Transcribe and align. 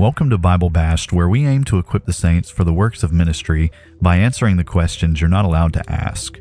Welcome 0.00 0.30
to 0.30 0.38
Bible 0.38 0.70
Bashed, 0.70 1.12
where 1.12 1.28
we 1.28 1.46
aim 1.46 1.62
to 1.64 1.78
equip 1.78 2.06
the 2.06 2.14
saints 2.14 2.48
for 2.48 2.64
the 2.64 2.72
works 2.72 3.02
of 3.02 3.12
ministry 3.12 3.70
by 4.00 4.16
answering 4.16 4.56
the 4.56 4.64
questions 4.64 5.20
you're 5.20 5.28
not 5.28 5.44
allowed 5.44 5.74
to 5.74 5.92
ask. 5.92 6.40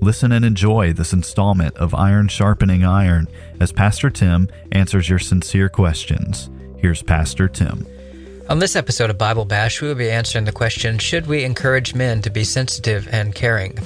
Listen 0.00 0.30
and 0.30 0.44
enjoy 0.44 0.92
this 0.92 1.12
installment 1.12 1.76
of 1.78 1.96
Iron 1.96 2.28
Sharpening 2.28 2.84
Iron 2.84 3.26
as 3.58 3.72
Pastor 3.72 4.08
Tim 4.08 4.48
answers 4.70 5.08
your 5.08 5.18
sincere 5.18 5.68
questions. 5.68 6.48
Here's 6.78 7.02
Pastor 7.02 7.48
Tim. 7.48 7.84
On 8.52 8.58
this 8.58 8.76
episode 8.76 9.08
of 9.08 9.16
Bible 9.16 9.46
Bash, 9.46 9.80
we 9.80 9.88
will 9.88 9.94
be 9.94 10.10
answering 10.10 10.44
the 10.44 10.52
question 10.52 10.98
Should 10.98 11.26
we 11.26 11.42
encourage 11.42 11.94
men 11.94 12.20
to 12.20 12.28
be 12.28 12.44
sensitive 12.44 13.08
and 13.10 13.34
caring? 13.34 13.78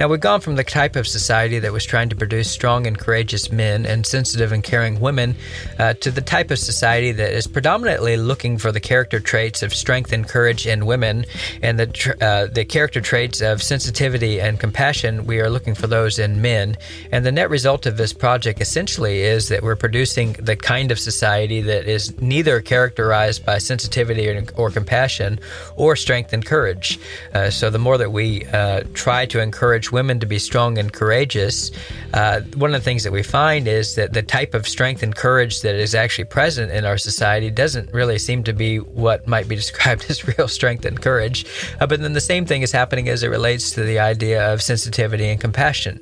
Now, 0.00 0.08
we've 0.08 0.18
gone 0.18 0.40
from 0.40 0.56
the 0.56 0.64
type 0.64 0.96
of 0.96 1.06
society 1.06 1.60
that 1.60 1.72
was 1.72 1.84
trying 1.84 2.08
to 2.08 2.16
produce 2.16 2.50
strong 2.50 2.88
and 2.88 2.98
courageous 2.98 3.52
men 3.52 3.86
and 3.86 4.04
sensitive 4.04 4.50
and 4.50 4.64
caring 4.64 4.98
women 4.98 5.36
uh, 5.78 5.94
to 5.94 6.10
the 6.10 6.22
type 6.22 6.50
of 6.50 6.58
society 6.58 7.12
that 7.12 7.32
is 7.32 7.46
predominantly 7.46 8.16
looking 8.16 8.58
for 8.58 8.72
the 8.72 8.80
character 8.80 9.20
traits 9.20 9.62
of 9.62 9.72
strength 9.72 10.12
and 10.12 10.26
courage 10.26 10.66
in 10.66 10.86
women 10.86 11.24
and 11.62 11.78
the, 11.78 11.86
tr- 11.86 12.12
uh, 12.20 12.46
the 12.46 12.64
character 12.64 13.00
traits 13.00 13.40
of 13.40 13.62
sensitivity 13.62 14.40
and 14.40 14.58
compassion. 14.58 15.24
We 15.24 15.38
are 15.38 15.50
looking 15.50 15.76
for 15.76 15.86
those 15.86 16.18
in 16.18 16.42
men. 16.42 16.76
And 17.12 17.24
the 17.24 17.30
net 17.30 17.48
result 17.48 17.86
of 17.86 17.96
this 17.96 18.12
project 18.12 18.60
essentially 18.60 19.20
is 19.20 19.50
that 19.50 19.62
we're 19.62 19.76
producing 19.76 20.32
the 20.32 20.56
kind 20.56 20.90
of 20.90 20.98
society 20.98 21.60
that 21.60 21.86
is 21.86 22.20
neither 22.20 22.60
characterized 22.60 23.46
by 23.46 23.58
sensitivity 23.58 23.99
or, 24.08 24.44
or 24.56 24.70
compassion 24.70 25.38
or 25.76 25.96
strength 25.96 26.32
and 26.32 26.44
courage. 26.44 26.98
Uh, 27.34 27.50
so 27.50 27.70
the 27.70 27.78
more 27.78 27.98
that 27.98 28.12
we 28.12 28.44
uh, 28.46 28.82
try 28.94 29.26
to 29.26 29.40
encourage 29.40 29.92
women 29.92 30.20
to 30.20 30.26
be 30.26 30.38
strong 30.38 30.78
and 30.78 30.92
courageous, 30.92 31.70
uh, 32.14 32.40
one 32.56 32.74
of 32.74 32.80
the 32.80 32.84
things 32.84 33.04
that 33.04 33.12
we 33.12 33.22
find 33.22 33.68
is 33.68 33.94
that 33.94 34.12
the 34.12 34.22
type 34.22 34.54
of 34.54 34.66
strength 34.66 35.02
and 35.02 35.14
courage 35.14 35.62
that 35.62 35.74
is 35.74 35.94
actually 35.94 36.24
present 36.24 36.70
in 36.72 36.84
our 36.84 36.98
society 36.98 37.50
doesn't 37.50 37.92
really 37.92 38.18
seem 38.18 38.42
to 38.44 38.52
be 38.52 38.78
what 38.78 39.26
might 39.26 39.48
be 39.48 39.56
described 39.62 40.06
as 40.08 40.26
real 40.26 40.48
strength 40.48 40.84
and 40.84 41.00
courage. 41.00 41.44
Uh, 41.80 41.86
but 41.86 42.00
then 42.00 42.12
the 42.12 42.20
same 42.20 42.46
thing 42.46 42.62
is 42.62 42.72
happening 42.72 43.08
as 43.08 43.22
it 43.22 43.28
relates 43.28 43.70
to 43.72 43.82
the 43.82 43.98
idea 43.98 44.52
of 44.52 44.62
sensitivity 44.62 45.28
and 45.28 45.40
compassion. 45.40 46.00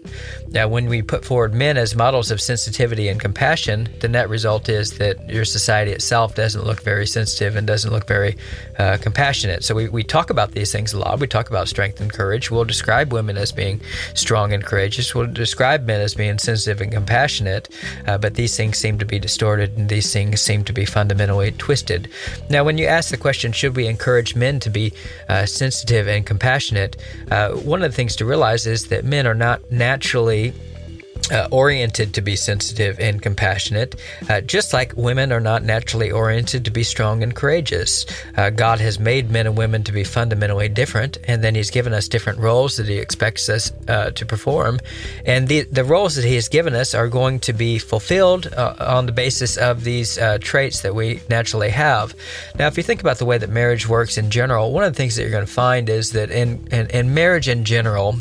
Now, 0.50 0.68
when 0.68 0.86
we 0.86 1.02
put 1.02 1.24
forward 1.24 1.54
men 1.54 1.76
as 1.76 1.94
models 1.94 2.30
of 2.30 2.40
sensitivity 2.40 3.08
and 3.08 3.20
compassion, 3.20 3.88
the 4.00 4.08
net 4.08 4.28
result 4.28 4.68
is 4.68 4.98
that 4.98 5.28
your 5.28 5.44
society 5.44 5.92
itself 5.92 6.34
doesn't 6.34 6.64
look 6.64 6.82
very 6.82 7.06
sensitive 7.06 7.56
and 7.56 7.66
doesn't 7.66 7.87
look 7.90 8.06
very 8.06 8.36
uh, 8.78 8.98
compassionate. 9.00 9.64
So 9.64 9.74
we, 9.74 9.88
we 9.88 10.04
talk 10.04 10.30
about 10.30 10.52
these 10.52 10.72
things 10.72 10.92
a 10.92 10.98
lot. 10.98 11.20
We 11.20 11.26
talk 11.26 11.48
about 11.48 11.68
strength 11.68 12.00
and 12.00 12.12
courage. 12.12 12.50
We'll 12.50 12.64
describe 12.64 13.12
women 13.12 13.36
as 13.36 13.52
being 13.52 13.80
strong 14.14 14.52
and 14.52 14.64
courageous. 14.64 15.14
We'll 15.14 15.26
describe 15.26 15.86
men 15.86 16.00
as 16.00 16.14
being 16.14 16.38
sensitive 16.38 16.80
and 16.80 16.92
compassionate, 16.92 17.68
uh, 18.06 18.18
but 18.18 18.34
these 18.34 18.56
things 18.56 18.78
seem 18.78 18.98
to 18.98 19.04
be 19.04 19.18
distorted 19.18 19.76
and 19.76 19.88
these 19.88 20.12
things 20.12 20.40
seem 20.40 20.64
to 20.64 20.72
be 20.72 20.84
fundamentally 20.84 21.52
twisted. 21.52 22.08
Now, 22.50 22.64
when 22.64 22.78
you 22.78 22.86
ask 22.86 23.10
the 23.10 23.16
question, 23.16 23.52
should 23.52 23.76
we 23.76 23.86
encourage 23.86 24.36
men 24.36 24.60
to 24.60 24.70
be 24.70 24.92
uh, 25.28 25.46
sensitive 25.46 26.08
and 26.08 26.24
compassionate, 26.26 26.96
uh, 27.30 27.50
one 27.52 27.82
of 27.82 27.90
the 27.90 27.96
things 27.96 28.16
to 28.16 28.24
realize 28.24 28.66
is 28.66 28.88
that 28.88 29.04
men 29.04 29.26
are 29.26 29.34
not 29.34 29.70
naturally 29.70 30.52
uh, 31.30 31.48
oriented 31.50 32.14
to 32.14 32.20
be 32.20 32.36
sensitive 32.36 32.98
and 33.00 33.20
compassionate, 33.22 33.94
uh, 34.28 34.40
just 34.40 34.72
like 34.72 34.96
women 34.96 35.32
are 35.32 35.40
not 35.40 35.62
naturally 35.62 36.10
oriented 36.10 36.64
to 36.64 36.70
be 36.70 36.82
strong 36.82 37.22
and 37.22 37.34
courageous. 37.34 38.06
Uh, 38.36 38.50
God 38.50 38.80
has 38.80 38.98
made 38.98 39.30
men 39.30 39.46
and 39.46 39.56
women 39.56 39.84
to 39.84 39.92
be 39.92 40.04
fundamentally 40.04 40.68
different, 40.68 41.18
and 41.26 41.42
then 41.42 41.54
He's 41.54 41.70
given 41.70 41.92
us 41.92 42.08
different 42.08 42.38
roles 42.38 42.76
that 42.76 42.86
He 42.86 42.98
expects 42.98 43.48
us 43.48 43.72
uh, 43.88 44.10
to 44.10 44.26
perform. 44.26 44.78
And 45.24 45.48
the, 45.48 45.62
the 45.62 45.84
roles 45.84 46.16
that 46.16 46.24
He 46.24 46.34
has 46.34 46.48
given 46.48 46.74
us 46.74 46.94
are 46.94 47.08
going 47.08 47.40
to 47.40 47.52
be 47.52 47.78
fulfilled 47.78 48.46
uh, 48.46 48.74
on 48.78 49.06
the 49.06 49.12
basis 49.12 49.56
of 49.56 49.84
these 49.84 50.18
uh, 50.18 50.38
traits 50.40 50.82
that 50.82 50.94
we 50.94 51.20
naturally 51.28 51.70
have. 51.70 52.14
Now, 52.58 52.66
if 52.66 52.76
you 52.76 52.82
think 52.82 53.00
about 53.00 53.18
the 53.18 53.26
way 53.26 53.38
that 53.38 53.50
marriage 53.50 53.88
works 53.88 54.18
in 54.18 54.30
general, 54.30 54.72
one 54.72 54.84
of 54.84 54.92
the 54.92 54.96
things 54.96 55.16
that 55.16 55.22
you're 55.22 55.30
going 55.30 55.46
to 55.46 55.52
find 55.52 55.88
is 55.88 56.12
that 56.12 56.30
in, 56.30 56.66
in, 56.70 56.88
in 56.88 57.14
marriage 57.14 57.48
in 57.48 57.64
general, 57.64 58.16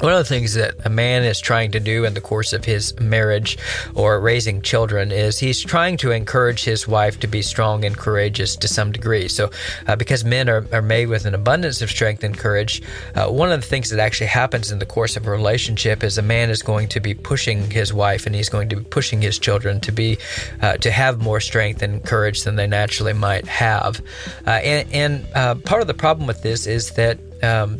one 0.00 0.12
of 0.12 0.18
the 0.18 0.24
things 0.24 0.54
that 0.54 0.74
a 0.84 0.90
man 0.90 1.24
is 1.24 1.40
trying 1.40 1.70
to 1.72 1.80
do 1.80 2.04
in 2.04 2.14
the 2.14 2.20
course 2.20 2.52
of 2.52 2.64
his 2.64 2.98
marriage 3.00 3.58
or 3.94 4.20
raising 4.20 4.62
children 4.62 5.12
is 5.12 5.38
he's 5.38 5.60
trying 5.60 5.96
to 5.98 6.10
encourage 6.10 6.64
his 6.64 6.88
wife 6.88 7.20
to 7.20 7.26
be 7.26 7.42
strong 7.42 7.84
and 7.84 7.96
courageous 7.96 8.56
to 8.56 8.68
some 8.68 8.92
degree. 8.92 9.28
So, 9.28 9.50
uh, 9.86 9.96
because 9.96 10.24
men 10.24 10.48
are, 10.48 10.66
are 10.72 10.82
made 10.82 11.06
with 11.06 11.26
an 11.26 11.34
abundance 11.34 11.82
of 11.82 11.90
strength 11.90 12.24
and 12.24 12.36
courage, 12.36 12.82
uh, 13.14 13.28
one 13.28 13.52
of 13.52 13.60
the 13.60 13.66
things 13.66 13.90
that 13.90 14.00
actually 14.00 14.28
happens 14.28 14.70
in 14.70 14.78
the 14.78 14.86
course 14.86 15.16
of 15.16 15.26
a 15.26 15.30
relationship 15.30 16.02
is 16.02 16.18
a 16.18 16.22
man 16.22 16.50
is 16.50 16.62
going 16.62 16.88
to 16.88 17.00
be 17.00 17.14
pushing 17.14 17.70
his 17.70 17.92
wife 17.92 18.26
and 18.26 18.34
he's 18.34 18.48
going 18.48 18.68
to 18.68 18.76
be 18.76 18.84
pushing 18.84 19.20
his 19.22 19.38
children 19.38 19.80
to 19.80 19.92
be 19.92 20.18
uh, 20.62 20.76
to 20.78 20.90
have 20.90 21.20
more 21.20 21.40
strength 21.40 21.82
and 21.82 22.04
courage 22.04 22.42
than 22.44 22.56
they 22.56 22.66
naturally 22.66 23.12
might 23.12 23.46
have. 23.46 24.00
Uh, 24.46 24.50
and, 24.50 24.92
and 24.92 25.26
uh, 25.34 25.54
part 25.54 25.80
of 25.80 25.86
the 25.86 25.94
problem 25.94 26.26
with 26.26 26.42
this 26.42 26.66
is 26.66 26.90
that. 26.92 27.18
Um, 27.42 27.78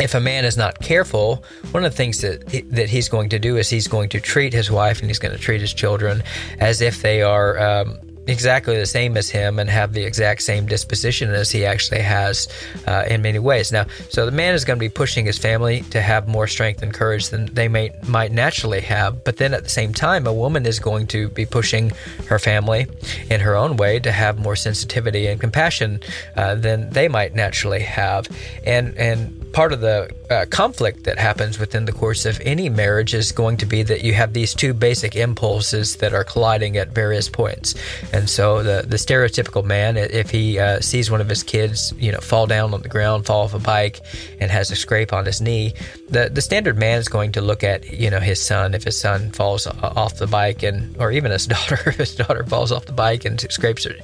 if 0.00 0.14
a 0.14 0.20
man 0.20 0.44
is 0.44 0.56
not 0.56 0.80
careful, 0.80 1.44
one 1.70 1.84
of 1.84 1.92
the 1.92 1.96
things 1.96 2.20
that 2.20 2.46
that 2.70 2.88
he's 2.88 3.08
going 3.08 3.28
to 3.30 3.38
do 3.38 3.56
is 3.56 3.68
he's 3.68 3.88
going 3.88 4.08
to 4.10 4.20
treat 4.20 4.52
his 4.52 4.70
wife 4.70 5.00
and 5.00 5.08
he's 5.08 5.18
going 5.18 5.32
to 5.32 5.40
treat 5.40 5.60
his 5.60 5.72
children 5.72 6.22
as 6.60 6.80
if 6.80 7.02
they 7.02 7.22
are 7.22 7.58
um, 7.58 7.98
exactly 8.28 8.76
the 8.76 8.86
same 8.86 9.16
as 9.16 9.30
him 9.30 9.58
and 9.58 9.68
have 9.70 9.92
the 9.92 10.04
exact 10.04 10.42
same 10.42 10.66
disposition 10.66 11.30
as 11.30 11.50
he 11.50 11.64
actually 11.64 12.02
has 12.02 12.46
uh, 12.86 13.04
in 13.08 13.22
many 13.22 13.38
ways. 13.38 13.72
Now, 13.72 13.86
so 14.10 14.26
the 14.26 14.32
man 14.32 14.54
is 14.54 14.64
going 14.64 14.78
to 14.78 14.80
be 14.80 14.88
pushing 14.90 15.24
his 15.24 15.38
family 15.38 15.80
to 15.90 16.00
have 16.00 16.28
more 16.28 16.46
strength 16.46 16.82
and 16.82 16.92
courage 16.92 17.30
than 17.30 17.46
they 17.46 17.68
may 17.68 17.90
might 18.06 18.30
naturally 18.32 18.80
have, 18.82 19.24
but 19.24 19.38
then 19.38 19.54
at 19.54 19.64
the 19.64 19.70
same 19.70 19.92
time, 19.92 20.26
a 20.26 20.32
woman 20.32 20.66
is 20.66 20.78
going 20.78 21.06
to 21.08 21.28
be 21.30 21.46
pushing 21.46 21.90
her 22.26 22.38
family 22.38 22.86
in 23.30 23.40
her 23.40 23.56
own 23.56 23.76
way 23.76 23.98
to 23.98 24.12
have 24.12 24.38
more 24.38 24.56
sensitivity 24.56 25.26
and 25.26 25.40
compassion 25.40 26.00
uh, 26.36 26.54
than 26.54 26.90
they 26.90 27.08
might 27.08 27.34
naturally 27.34 27.80
have, 27.80 28.28
and 28.64 28.96
and 28.98 29.38
part 29.52 29.72
of 29.72 29.80
the 29.80 30.14
uh, 30.30 30.44
conflict 30.50 31.04
that 31.04 31.18
happens 31.18 31.58
within 31.58 31.84
the 31.84 31.92
course 31.92 32.26
of 32.26 32.40
any 32.42 32.68
marriage 32.68 33.14
is 33.14 33.32
going 33.32 33.56
to 33.56 33.66
be 33.66 33.82
that 33.82 34.04
you 34.04 34.12
have 34.12 34.32
these 34.32 34.54
two 34.54 34.74
basic 34.74 35.16
impulses 35.16 35.96
that 35.96 36.12
are 36.12 36.24
colliding 36.24 36.76
at 36.76 36.88
various 36.88 37.28
points. 37.28 37.74
And 38.18 38.28
so 38.28 38.64
the 38.64 38.84
the 38.84 38.96
stereotypical 38.96 39.64
man, 39.64 39.96
if 39.96 40.28
he 40.30 40.58
uh, 40.58 40.80
sees 40.80 41.08
one 41.08 41.20
of 41.20 41.28
his 41.28 41.44
kids, 41.44 41.94
you 41.98 42.10
know, 42.10 42.18
fall 42.18 42.48
down 42.48 42.74
on 42.74 42.82
the 42.82 42.88
ground, 42.88 43.26
fall 43.26 43.44
off 43.44 43.54
a 43.54 43.60
bike, 43.60 44.00
and 44.40 44.50
has 44.50 44.72
a 44.72 44.76
scrape 44.76 45.12
on 45.12 45.24
his 45.24 45.40
knee, 45.40 45.74
the 46.08 46.28
the 46.28 46.42
standard 46.42 46.76
man 46.76 46.98
is 46.98 47.08
going 47.08 47.30
to 47.32 47.40
look 47.40 47.62
at 47.62 47.92
you 47.92 48.10
know 48.10 48.18
his 48.18 48.40
son. 48.40 48.74
If 48.74 48.82
his 48.82 48.98
son 48.98 49.30
falls 49.30 49.68
off 49.68 50.16
the 50.16 50.26
bike 50.26 50.64
and 50.64 50.96
or 50.96 51.12
even 51.12 51.30
his 51.30 51.46
daughter 51.54 51.78
if 51.86 51.94
his 51.94 52.16
daughter 52.16 52.42
falls 52.44 52.72
off 52.72 52.86
the 52.86 52.92
bike 52.92 53.24
and 53.24 53.40
scrapes 53.52 53.84
her 53.84 53.94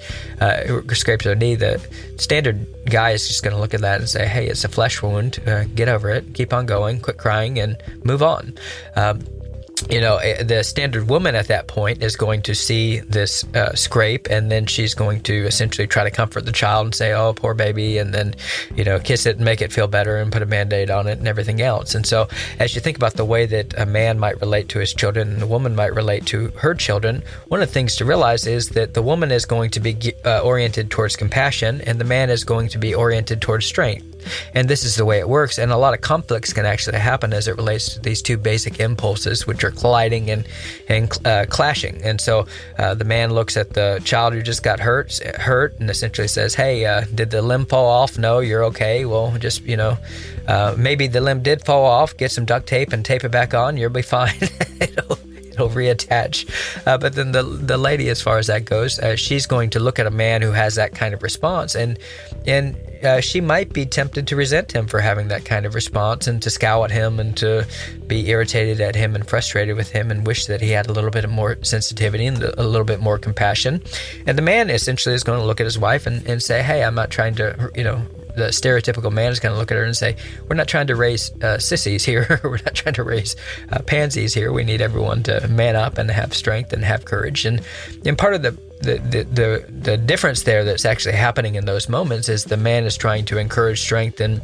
uh, 0.40 0.94
scrapes 0.94 1.24
her 1.24 1.34
knee, 1.34 1.56
the 1.56 1.84
standard 2.16 2.64
guy 2.86 3.10
is 3.10 3.26
just 3.26 3.42
going 3.42 3.54
to 3.54 3.60
look 3.60 3.74
at 3.74 3.80
that 3.80 3.98
and 3.98 4.08
say, 4.08 4.28
hey, 4.28 4.46
it's 4.46 4.64
a 4.64 4.68
flesh 4.68 5.02
wound, 5.02 5.40
uh, 5.48 5.64
get 5.74 5.88
over 5.88 6.08
it, 6.08 6.34
keep 6.34 6.52
on 6.52 6.66
going, 6.66 7.00
quit 7.00 7.16
crying, 7.16 7.58
and 7.58 7.76
move 8.04 8.22
on. 8.22 8.54
Um, 8.94 9.26
you 9.90 10.00
know, 10.00 10.16
eh, 10.18 10.42
the 10.42 10.62
standard 10.62 11.08
woman 11.08 11.34
at 11.34 11.48
that 11.48 11.66
point 11.66 12.02
is 12.02 12.16
going 12.16 12.42
to 12.42 12.54
see 12.54 13.00
this 13.00 13.44
uh, 13.54 13.74
scrape, 13.74 14.28
and 14.30 14.50
then 14.50 14.66
she's 14.66 14.94
going 14.94 15.20
to 15.22 15.46
essentially 15.46 15.86
try 15.86 16.04
to 16.04 16.10
comfort 16.10 16.46
the 16.46 16.52
child 16.52 16.86
and 16.86 16.94
say, 16.94 17.12
"Oh, 17.12 17.32
poor 17.34 17.54
baby," 17.54 17.98
and 17.98 18.14
then, 18.14 18.34
you 18.74 18.84
know, 18.84 18.98
kiss 18.98 19.26
it 19.26 19.36
and 19.36 19.44
make 19.44 19.60
it 19.60 19.72
feel 19.72 19.86
better 19.86 20.16
and 20.16 20.32
put 20.32 20.42
a 20.42 20.46
band-aid 20.46 20.90
on 20.90 21.06
it 21.06 21.18
and 21.18 21.26
everything 21.26 21.60
else. 21.60 21.94
And 21.94 22.06
so, 22.06 22.28
as 22.58 22.74
you 22.74 22.80
think 22.80 22.96
about 22.96 23.14
the 23.14 23.24
way 23.24 23.46
that 23.46 23.74
a 23.78 23.86
man 23.86 24.18
might 24.18 24.40
relate 24.40 24.68
to 24.70 24.78
his 24.78 24.94
children 24.94 25.32
and 25.32 25.42
a 25.42 25.46
woman 25.46 25.74
might 25.74 25.94
relate 25.94 26.24
to 26.26 26.48
her 26.58 26.74
children, 26.74 27.22
one 27.48 27.60
of 27.60 27.68
the 27.68 27.74
things 27.74 27.96
to 27.96 28.04
realize 28.04 28.46
is 28.46 28.70
that 28.70 28.94
the 28.94 29.02
woman 29.02 29.32
is 29.32 29.44
going 29.44 29.70
to 29.70 29.80
be 29.80 30.14
uh, 30.24 30.40
oriented 30.40 30.90
towards 30.90 31.16
compassion, 31.16 31.80
and 31.82 32.00
the 32.00 32.04
man 32.04 32.30
is 32.30 32.44
going 32.44 32.68
to 32.68 32.78
be 32.78 32.94
oriented 32.94 33.40
towards 33.40 33.66
strength. 33.66 34.13
And 34.54 34.68
this 34.68 34.84
is 34.84 34.96
the 34.96 35.04
way 35.04 35.18
it 35.18 35.28
works. 35.28 35.58
And 35.58 35.72
a 35.72 35.76
lot 35.76 35.94
of 35.94 36.00
conflicts 36.00 36.52
can 36.52 36.66
actually 36.66 36.98
happen 36.98 37.32
as 37.32 37.48
it 37.48 37.56
relates 37.56 37.94
to 37.94 38.00
these 38.00 38.22
two 38.22 38.36
basic 38.36 38.80
impulses, 38.80 39.46
which 39.46 39.64
are 39.64 39.70
colliding 39.70 40.30
and, 40.30 40.46
and 40.88 41.26
uh, 41.26 41.46
clashing. 41.48 42.02
And 42.02 42.20
so 42.20 42.46
uh, 42.78 42.94
the 42.94 43.04
man 43.04 43.32
looks 43.32 43.56
at 43.56 43.74
the 43.74 44.00
child 44.04 44.34
who 44.34 44.42
just 44.42 44.62
got 44.62 44.80
hurt, 44.80 45.18
hurt, 45.36 45.78
and 45.80 45.90
essentially 45.90 46.28
says, 46.28 46.54
"Hey, 46.54 46.84
uh, 46.84 47.04
did 47.14 47.30
the 47.30 47.42
limb 47.42 47.66
fall 47.66 47.86
off? 47.86 48.18
No, 48.18 48.38
you're 48.40 48.64
okay. 48.64 49.04
Well, 49.04 49.36
just 49.38 49.62
you 49.62 49.76
know, 49.76 49.98
uh, 50.46 50.74
maybe 50.76 51.06
the 51.06 51.20
limb 51.20 51.42
did 51.42 51.64
fall 51.64 51.84
off. 51.84 52.16
Get 52.16 52.30
some 52.30 52.44
duct 52.44 52.66
tape 52.66 52.92
and 52.92 53.04
tape 53.04 53.24
it 53.24 53.30
back 53.30 53.54
on. 53.54 53.76
You'll 53.76 53.90
be 53.90 54.02
fine." 54.02 54.38
it'll, 55.54 55.70
reattach. 55.70 56.48
Uh, 56.86 56.98
but 56.98 57.14
then 57.14 57.32
the 57.32 57.42
the 57.42 57.78
lady, 57.78 58.08
as 58.08 58.20
far 58.20 58.38
as 58.38 58.46
that 58.46 58.64
goes, 58.64 58.98
uh, 58.98 59.16
she's 59.16 59.46
going 59.46 59.70
to 59.70 59.80
look 59.80 59.98
at 59.98 60.06
a 60.06 60.10
man 60.10 60.42
who 60.42 60.52
has 60.52 60.74
that 60.76 60.94
kind 60.94 61.14
of 61.14 61.22
response, 61.22 61.74
and 61.74 61.98
and 62.46 62.76
uh, 63.04 63.20
she 63.20 63.40
might 63.40 63.72
be 63.72 63.84
tempted 63.84 64.26
to 64.28 64.36
resent 64.36 64.72
him 64.72 64.86
for 64.86 65.00
having 65.00 65.28
that 65.28 65.44
kind 65.44 65.66
of 65.66 65.74
response 65.74 66.26
and 66.26 66.42
to 66.42 66.50
scowl 66.50 66.84
at 66.84 66.90
him 66.90 67.20
and 67.20 67.36
to 67.36 67.66
be 68.06 68.28
irritated 68.28 68.80
at 68.80 68.94
him 68.94 69.14
and 69.14 69.28
frustrated 69.28 69.76
with 69.76 69.90
him 69.90 70.10
and 70.10 70.26
wish 70.26 70.46
that 70.46 70.60
he 70.60 70.70
had 70.70 70.88
a 70.88 70.92
little 70.92 71.10
bit 71.10 71.28
more 71.28 71.58
sensitivity 71.62 72.26
and 72.26 72.42
a 72.42 72.62
little 72.62 72.84
bit 72.84 73.00
more 73.00 73.18
compassion. 73.18 73.82
And 74.26 74.38
the 74.38 74.42
man 74.42 74.70
essentially 74.70 75.14
is 75.14 75.24
going 75.24 75.38
to 75.38 75.44
look 75.44 75.60
at 75.60 75.64
his 75.64 75.78
wife 75.78 76.06
and, 76.06 76.26
and 76.26 76.42
say, 76.42 76.62
Hey, 76.62 76.82
I'm 76.82 76.94
not 76.94 77.10
trying 77.10 77.34
to, 77.36 77.70
you 77.74 77.84
know, 77.84 78.02
the 78.36 78.48
stereotypical 78.48 79.12
man 79.12 79.32
is 79.32 79.40
going 79.40 79.52
to 79.52 79.58
look 79.58 79.70
at 79.70 79.76
her 79.76 79.84
and 79.84 79.96
say, 79.96 80.16
"We're 80.48 80.56
not 80.56 80.68
trying 80.68 80.86
to 80.88 80.96
raise 80.96 81.32
uh, 81.42 81.58
sissies 81.58 82.04
here. 82.04 82.40
We're 82.44 82.58
not 82.64 82.74
trying 82.74 82.94
to 82.94 83.02
raise 83.02 83.36
uh, 83.70 83.80
pansies 83.82 84.34
here. 84.34 84.52
We 84.52 84.64
need 84.64 84.80
everyone 84.80 85.22
to 85.24 85.46
man 85.48 85.76
up 85.76 85.98
and 85.98 86.10
have 86.10 86.34
strength 86.34 86.72
and 86.72 86.84
have 86.84 87.04
courage." 87.04 87.44
And 87.44 87.62
and 88.04 88.18
part 88.18 88.34
of 88.34 88.42
the 88.42 88.52
the, 88.80 88.98
the, 88.98 89.24
the, 89.24 89.66
the 89.70 89.96
difference 89.96 90.42
there 90.42 90.62
that's 90.62 90.84
actually 90.84 91.14
happening 91.14 91.54
in 91.54 91.64
those 91.64 91.88
moments 91.88 92.28
is 92.28 92.44
the 92.44 92.56
man 92.58 92.84
is 92.84 92.96
trying 92.96 93.24
to 93.26 93.38
encourage 93.38 93.80
strength 93.80 94.20
and 94.20 94.42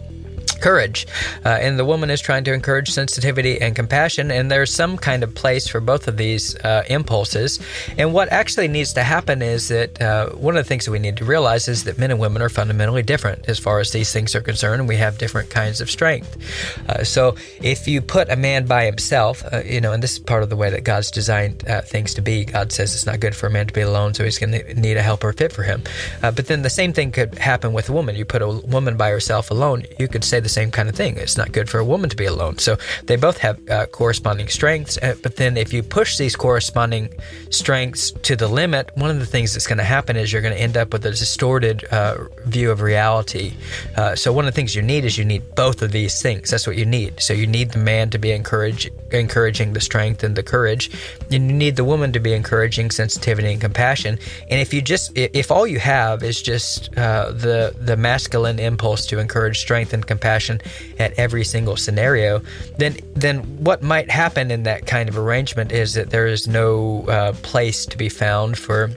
courage. 0.60 1.06
Uh, 1.44 1.50
and 1.60 1.78
the 1.78 1.84
woman 1.84 2.10
is 2.10 2.20
trying 2.20 2.44
to 2.44 2.52
encourage 2.52 2.90
sensitivity 2.90 3.60
and 3.60 3.74
compassion. 3.74 4.30
And 4.30 4.50
there's 4.50 4.72
some 4.72 4.96
kind 4.96 5.22
of 5.22 5.34
place 5.34 5.66
for 5.68 5.80
both 5.80 6.08
of 6.08 6.16
these 6.16 6.56
uh, 6.56 6.84
impulses. 6.88 7.58
And 7.98 8.12
what 8.12 8.30
actually 8.30 8.68
needs 8.68 8.92
to 8.94 9.02
happen 9.02 9.42
is 9.42 9.68
that 9.68 10.00
uh, 10.00 10.30
one 10.30 10.56
of 10.56 10.64
the 10.64 10.68
things 10.68 10.84
that 10.84 10.92
we 10.92 10.98
need 10.98 11.16
to 11.16 11.24
realize 11.24 11.68
is 11.68 11.84
that 11.84 11.98
men 11.98 12.10
and 12.10 12.20
women 12.20 12.42
are 12.42 12.48
fundamentally 12.48 13.02
different 13.02 13.48
as 13.48 13.58
far 13.58 13.80
as 13.80 13.92
these 13.92 14.12
things 14.12 14.34
are 14.34 14.40
concerned, 14.40 14.80
and 14.80 14.88
we 14.88 14.96
have 14.96 15.18
different 15.18 15.50
kinds 15.50 15.80
of 15.80 15.90
strength. 15.90 16.36
Uh, 16.88 17.04
so 17.04 17.34
if 17.62 17.88
you 17.88 18.00
put 18.00 18.30
a 18.30 18.36
man 18.36 18.66
by 18.66 18.84
himself, 18.84 19.42
uh, 19.52 19.62
you 19.64 19.80
know, 19.80 19.92
and 19.92 20.02
this 20.02 20.12
is 20.12 20.18
part 20.18 20.42
of 20.42 20.50
the 20.50 20.56
way 20.56 20.70
that 20.70 20.84
God's 20.84 21.10
designed 21.10 21.66
uh, 21.68 21.80
things 21.82 22.14
to 22.14 22.22
be. 22.22 22.44
God 22.44 22.72
says 22.72 22.94
it's 22.94 23.06
not 23.06 23.20
good 23.20 23.34
for 23.34 23.46
a 23.46 23.50
man 23.50 23.66
to 23.66 23.72
be 23.72 23.80
alone, 23.80 24.14
so 24.14 24.24
he's 24.24 24.38
going 24.38 24.52
to 24.52 24.74
need 24.74 24.96
a 24.96 25.02
helper 25.02 25.32
fit 25.32 25.52
for 25.52 25.62
him. 25.62 25.82
but 26.20 26.46
then 26.46 26.62
the 26.62 26.70
same 26.70 26.92
thing 26.92 27.12
could 27.12 27.38
happen 27.38 27.72
with 27.72 27.88
a 27.88 27.92
woman. 27.92 28.16
You 28.16 28.24
put 28.24 28.42
a 28.42 28.48
woman 28.48 28.96
by 28.96 29.10
herself 29.10 29.50
alone, 29.50 29.84
you 29.98 30.08
could 30.08 30.24
say 30.24 30.40
the 30.40 30.49
same 30.50 30.70
kind 30.70 30.88
of 30.88 30.94
thing. 30.94 31.16
It's 31.16 31.36
not 31.36 31.52
good 31.52 31.68
for 31.68 31.78
a 31.78 31.84
woman 31.84 32.10
to 32.10 32.16
be 32.16 32.26
alone. 32.26 32.58
So 32.58 32.76
they 33.04 33.16
both 33.16 33.38
have 33.38 33.56
uh, 33.70 33.86
corresponding 33.86 34.48
strengths. 34.48 34.98
Uh, 34.98 35.14
but 35.22 35.36
then 35.36 35.56
if 35.56 35.72
you 35.72 35.82
push 35.82 36.18
these 36.18 36.36
corresponding 36.36 37.12
strengths 37.50 38.12
to 38.28 38.36
the 38.36 38.48
limit, 38.48 38.90
one 38.96 39.10
of 39.10 39.18
the 39.18 39.26
things 39.26 39.52
that's 39.52 39.66
going 39.66 39.78
to 39.78 39.84
happen 39.84 40.16
is 40.16 40.32
you're 40.32 40.42
going 40.42 40.54
to 40.54 40.60
end 40.60 40.76
up 40.76 40.92
with 40.92 41.04
a 41.06 41.10
distorted 41.10 41.84
uh, 41.84 42.24
view 42.46 42.70
of 42.70 42.80
reality. 42.80 43.52
Uh, 43.96 44.14
so 44.14 44.32
one 44.32 44.44
of 44.46 44.52
the 44.52 44.56
things 44.56 44.74
you 44.74 44.82
need 44.82 45.04
is 45.04 45.18
you 45.18 45.24
need 45.24 45.42
both 45.54 45.82
of 45.82 45.92
these 45.92 46.20
things. 46.22 46.50
That's 46.50 46.66
what 46.66 46.76
you 46.76 46.86
need. 46.86 47.20
So 47.20 47.32
you 47.32 47.46
need 47.46 47.70
the 47.72 47.78
man 47.78 48.10
to 48.10 48.18
be 48.18 48.30
encourage, 48.32 48.90
encouraging 49.12 49.72
the 49.72 49.80
strength 49.80 50.22
and 50.24 50.34
the 50.34 50.42
courage, 50.42 50.90
and 51.30 51.50
you 51.50 51.56
need 51.64 51.76
the 51.76 51.84
woman 51.84 52.12
to 52.12 52.20
be 52.20 52.32
encouraging 52.32 52.90
sensitivity 52.90 53.52
and 53.52 53.60
compassion. 53.60 54.18
And 54.50 54.60
if 54.60 54.72
you 54.74 54.82
just, 54.82 55.12
if 55.16 55.50
all 55.50 55.66
you 55.66 55.78
have 55.78 56.22
is 56.22 56.42
just 56.42 56.96
uh, 56.96 57.32
the 57.32 57.74
the 57.78 57.96
masculine 57.96 58.58
impulse 58.58 59.06
to 59.06 59.18
encourage 59.18 59.58
strength 59.58 59.92
and 59.92 60.06
compassion, 60.06 60.39
at 60.98 61.12
every 61.18 61.44
single 61.44 61.76
scenario, 61.76 62.40
then 62.78 62.96
then 63.14 63.40
what 63.64 63.82
might 63.82 64.10
happen 64.10 64.50
in 64.50 64.62
that 64.62 64.86
kind 64.86 65.08
of 65.08 65.18
arrangement 65.18 65.72
is 65.72 65.94
that 65.94 66.10
there 66.10 66.26
is 66.26 66.46
no 66.48 67.04
uh, 67.08 67.32
place 67.42 67.84
to 67.86 67.98
be 67.98 68.08
found 68.08 68.56
for 68.56 68.90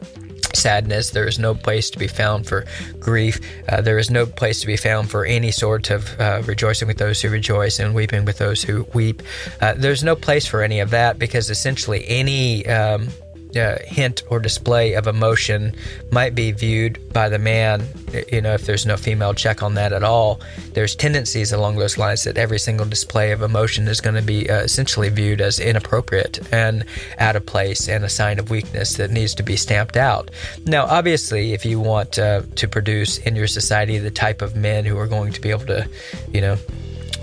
sadness. 0.56 1.12
There 1.12 1.28
is 1.28 1.40
no 1.40 1.56
place 1.56 1.90
to 1.92 2.00
be 2.00 2.07
found 2.07 2.48
for 2.48 2.66
grief. 3.00 3.40
Uh, 3.68 3.81
there 3.81 3.98
is 3.98 4.10
no 4.10 4.25
place 4.25 4.62
to 4.62 4.68
be 4.68 4.78
found 4.78 5.10
for 5.10 5.25
any 5.25 5.51
sort 5.51 5.90
of 5.90 6.19
uh, 6.19 6.42
rejoicing 6.45 6.88
with 6.88 6.98
those 6.98 7.22
who 7.22 7.30
rejoice 7.30 7.80
and 7.80 7.94
weeping 7.96 8.25
with 8.25 8.38
those 8.38 8.62
who 8.62 8.88
weep. 8.94 9.22
Uh, 9.62 9.74
there's 9.75 10.04
no 10.04 10.16
place 10.16 10.46
for 10.46 10.62
any 10.62 10.80
of 10.80 10.92
that 10.92 11.19
because 11.19 11.50
essentially 11.50 12.06
any 12.07 12.66
um, 12.68 13.10
uh, 13.56 13.78
hint 13.86 14.24
or 14.30 14.40
display 14.40 14.94
of 14.94 15.08
emotion 15.08 15.76
might 16.12 16.36
be 16.36 16.52
viewed 16.52 17.14
by 17.14 17.30
the 17.30 17.40
man, 17.40 17.86
you 18.32 18.42
know, 18.42 18.54
if 18.54 18.66
there's 18.66 18.86
no 18.86 18.98
female 18.98 19.34
check 19.34 19.64
on 19.64 19.76
that 19.76 19.94
at 19.94 20.04
all, 20.04 20.40
there's 20.74 20.96
tendencies 20.96 21.52
along 21.52 21.78
those 21.78 21.98
lines 21.98 22.24
that 22.24 22.38
every 22.38 22.60
single 22.60 22.86
display 22.86 23.32
of 23.32 23.42
emotion 23.42 23.88
is 23.88 24.02
going 24.02 24.16
to 24.16 24.22
be 24.22 24.50
uh, 24.50 24.62
essentially 24.62 25.10
viewed 25.10 25.42
as 25.42 25.60
inappropriate 25.60 26.40
and 26.52 26.86
out 27.20 27.36
of 27.36 27.46
place 27.46 27.88
and 27.88 28.04
a 28.04 28.10
sign 28.10 28.40
of 28.40 28.50
weakness 28.50 28.98
that 28.98 29.12
needs 29.12 29.34
to 29.36 29.44
be 29.44 29.56
stamped 29.56 29.98
out. 29.98 30.32
Now, 30.66 30.86
obviously, 30.86 31.54
if 31.54 31.66
you 31.66 31.80
want 31.80 32.18
uh, 32.20 32.44
to 32.56 32.68
produce 32.68 33.18
in 33.20 33.36
your 33.36 33.48
society 33.48 33.98
the 33.98 34.12
type 34.12 34.42
of 34.42 34.56
men 34.56 34.86
who 34.86 34.98
are 34.98 35.08
going 35.08 35.34
to 35.34 35.42
be 35.42 35.50
able 35.50 35.66
to, 35.68 35.88
you 36.32 36.42
know, 36.42 36.58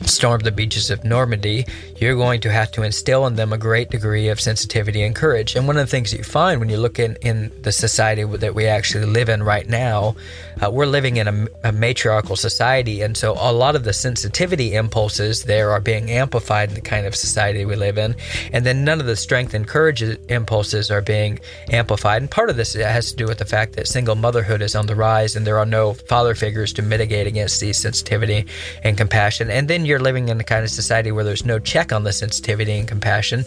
storm 0.06 0.41
the 0.41 0.52
beaches 0.52 0.91
of 0.91 1.05
Normandy, 1.05 1.67
you're 1.97 2.17
going 2.17 2.41
to 2.43 2.50
have 2.50 2.70
to 2.73 2.82
instill 2.82 3.26
in 3.26 3.37
them 3.37 3.52
a 3.52 3.58
great 3.58 3.91
degree 3.91 4.29
of 4.29 4.41
sensitivity 4.41 5.02
and 5.02 5.14
courage. 5.14 5.56
And 5.56 5.67
one 5.67 5.76
of 5.76 5.87
the 5.87 5.91
things 5.91 6.11
that 6.11 6.19
you 6.19 6.25
find 6.25 6.61
when 6.61 6.69
you 6.69 6.76
look 6.76 6.99
in, 6.99 7.17
in 7.17 7.52
the 7.62 7.73
society 7.73 8.25
that 8.25 8.55
we 8.55 8.67
actually 8.67 9.06
live 9.06 9.29
in 9.29 9.43
right 9.43 9.69
now, 9.69 10.17
uh, 10.61 10.71
we're 10.71 10.87
living 10.87 11.17
in 11.17 11.29
a, 11.29 11.69
a, 11.69 11.73
matriarchal 11.73 12.37
society. 12.37 13.01
And 13.01 13.17
so 13.17 13.33
a 13.39 13.53
lot 13.53 13.75
of 13.75 13.85
the 13.85 13.93
sensitivity 13.93 14.75
impulses 14.75 15.45
there 15.45 15.71
are 15.71 15.81
being 15.81 16.11
amplified 16.11 16.69
in 16.69 16.75
the 16.75 16.81
kind 16.81 17.07
of 17.07 17.17
society 17.17 17.64
we 17.64 17.76
live 17.76 17.99
in. 17.99 18.14
And 18.52 18.67
then 18.67 18.85
none 18.85 19.00
of 19.00 19.07
the 19.07 19.17
strength 19.17 19.55
and 19.55 19.67
courage 19.67 20.02
impulses 20.02 20.90
are 20.90 21.00
being 21.00 21.40
amplified. 21.71 22.23
And 22.23 22.31
part 22.31 22.50
of 22.50 22.57
this 22.57 22.75
has 22.75 23.11
to 23.11 23.17
do 23.17 23.26
with 23.26 23.38
the 23.38 23.45
fact 23.45 23.75
that 23.75 23.88
single 23.88 24.14
motherhood 24.14 24.62
is 24.62 24.75
on 24.75 24.87
the 24.87 24.95
rise 24.95 25.37
and 25.37 25.47
there 25.47 25.59
are 25.59 25.67
no 25.67 25.95
father 25.95 26.35
figures 26.35 26.73
to 26.75 26.83
mitigate 26.83 27.26
against 27.26 27.61
these 27.61 27.79
sensitivity 27.79 28.47
and 28.85 28.97
compassion. 28.97 29.50
And 29.50 29.69
then 29.69 29.87
you're 29.87 29.99
living 29.99 30.29
in 30.29 30.40
a 30.40 30.45
kind 30.45 30.64
of 30.64 30.71
society 30.71 31.12
where 31.12 31.25
there's 31.25 31.45
no 31.45 31.59
check 31.59 31.93
on 31.93 32.05
the 32.05 32.12
sensitivity 32.12 32.73
and 32.73 32.87
compassion. 32.87 33.45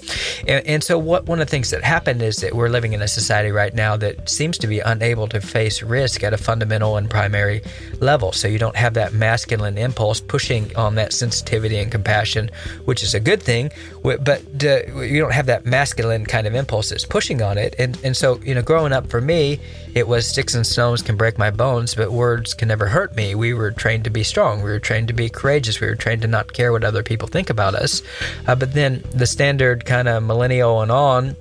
And, 0.48 0.66
and, 0.66 0.84
so, 0.84 0.98
what 0.98 1.26
one 1.26 1.40
of 1.40 1.48
the 1.48 1.52
things 1.52 1.70
that 1.70 1.84
happened 1.84 2.22
is 2.22 2.38
that 2.38 2.54
we're 2.54 2.70
living 2.70 2.94
in 2.94 3.02
a 3.02 3.08
society 3.08 3.52
right 3.52 3.74
now 3.74 3.96
that 3.98 4.30
seems 4.30 4.58
to 4.60 4.68
be 4.68 4.80
unable 4.80 5.28
to 5.28 5.40
face 5.40 5.82
risk 5.82 6.24
at 6.24 6.34
a 6.34 6.38
fundamental 6.38 6.98
and 6.98 7.03
primary 7.10 7.62
level. 8.00 8.32
So, 8.32 8.48
you 8.48 8.60
don't 8.60 8.76
have 8.76 8.94
that 8.96 9.14
masculine 9.14 9.78
impulse 9.78 10.20
pushing 10.20 10.76
on 10.76 10.96
that 10.96 11.14
sensitivity 11.14 11.78
and 11.78 11.92
compassion, 11.92 12.50
which 12.86 13.04
is 13.04 13.14
a 13.14 13.20
good 13.20 13.42
thing, 13.42 13.72
but 14.04 14.38
uh, 14.64 15.02
you 15.02 15.20
don't 15.20 15.34
have 15.34 15.46
that 15.48 15.66
masculine 15.66 16.26
kind 16.26 16.48
of 16.48 16.56
impulse 16.56 16.90
that's 16.90 17.06
pushing 17.06 17.42
on 17.42 17.58
it. 17.58 17.76
And, 17.78 17.98
and 18.04 18.16
so, 18.16 18.40
you 18.44 18.54
know, 18.56 18.62
growing 18.62 18.94
up 18.94 19.10
for 19.10 19.22
me, 19.22 19.60
it 19.94 20.08
was 20.08 20.26
sticks 20.26 20.56
and 20.56 20.66
stones 20.66 21.02
can 21.02 21.18
break 21.18 21.38
my 21.38 21.52
bones, 21.52 21.96
but 21.96 22.12
words 22.12 22.54
can 22.54 22.68
never 22.68 22.88
hurt 22.88 23.16
me. 23.16 23.36
We 23.36 23.54
were 23.54 23.72
trained 23.72 24.04
to 24.06 24.10
be 24.10 24.24
strong. 24.24 24.64
We 24.64 24.72
were 24.72 24.80
trained 24.80 25.08
to 25.10 25.14
be 25.14 25.30
courageous. 25.30 25.80
We 25.80 25.88
were 25.88 25.96
trained 25.96 26.24
to 26.24 26.28
not 26.28 26.54
care 26.54 26.72
what 26.72 26.84
other 26.84 27.04
people 27.04 27.28
think 27.28 27.50
about 27.50 27.76
us. 27.76 28.02
Uh, 28.48 28.56
but 28.56 28.74
then 28.74 29.04
the 29.12 29.28
standard 29.28 29.86
kind 29.86 30.08
of 30.08 30.24
millennial 30.24 30.82
and 30.82 30.92
on 30.92 31.36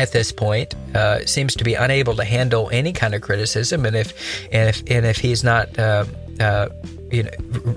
at 0.00 0.12
this 0.12 0.32
point 0.32 0.74
uh, 0.94 1.24
seems 1.26 1.54
to 1.56 1.64
be 1.64 1.74
unable 1.74 2.16
to 2.16 2.24
handle 2.24 2.70
any 2.72 2.92
kind 2.92 3.14
of 3.14 3.20
criticism, 3.20 3.84
and 3.84 3.94
if 3.94 4.14
and 4.50 4.70
if 4.70 4.82
and 4.90 5.04
if 5.04 5.18
he's 5.18 5.44
not 5.44 5.78
uh, 5.78 6.04
uh 6.40 6.68
you 7.10 7.24
know 7.24 7.30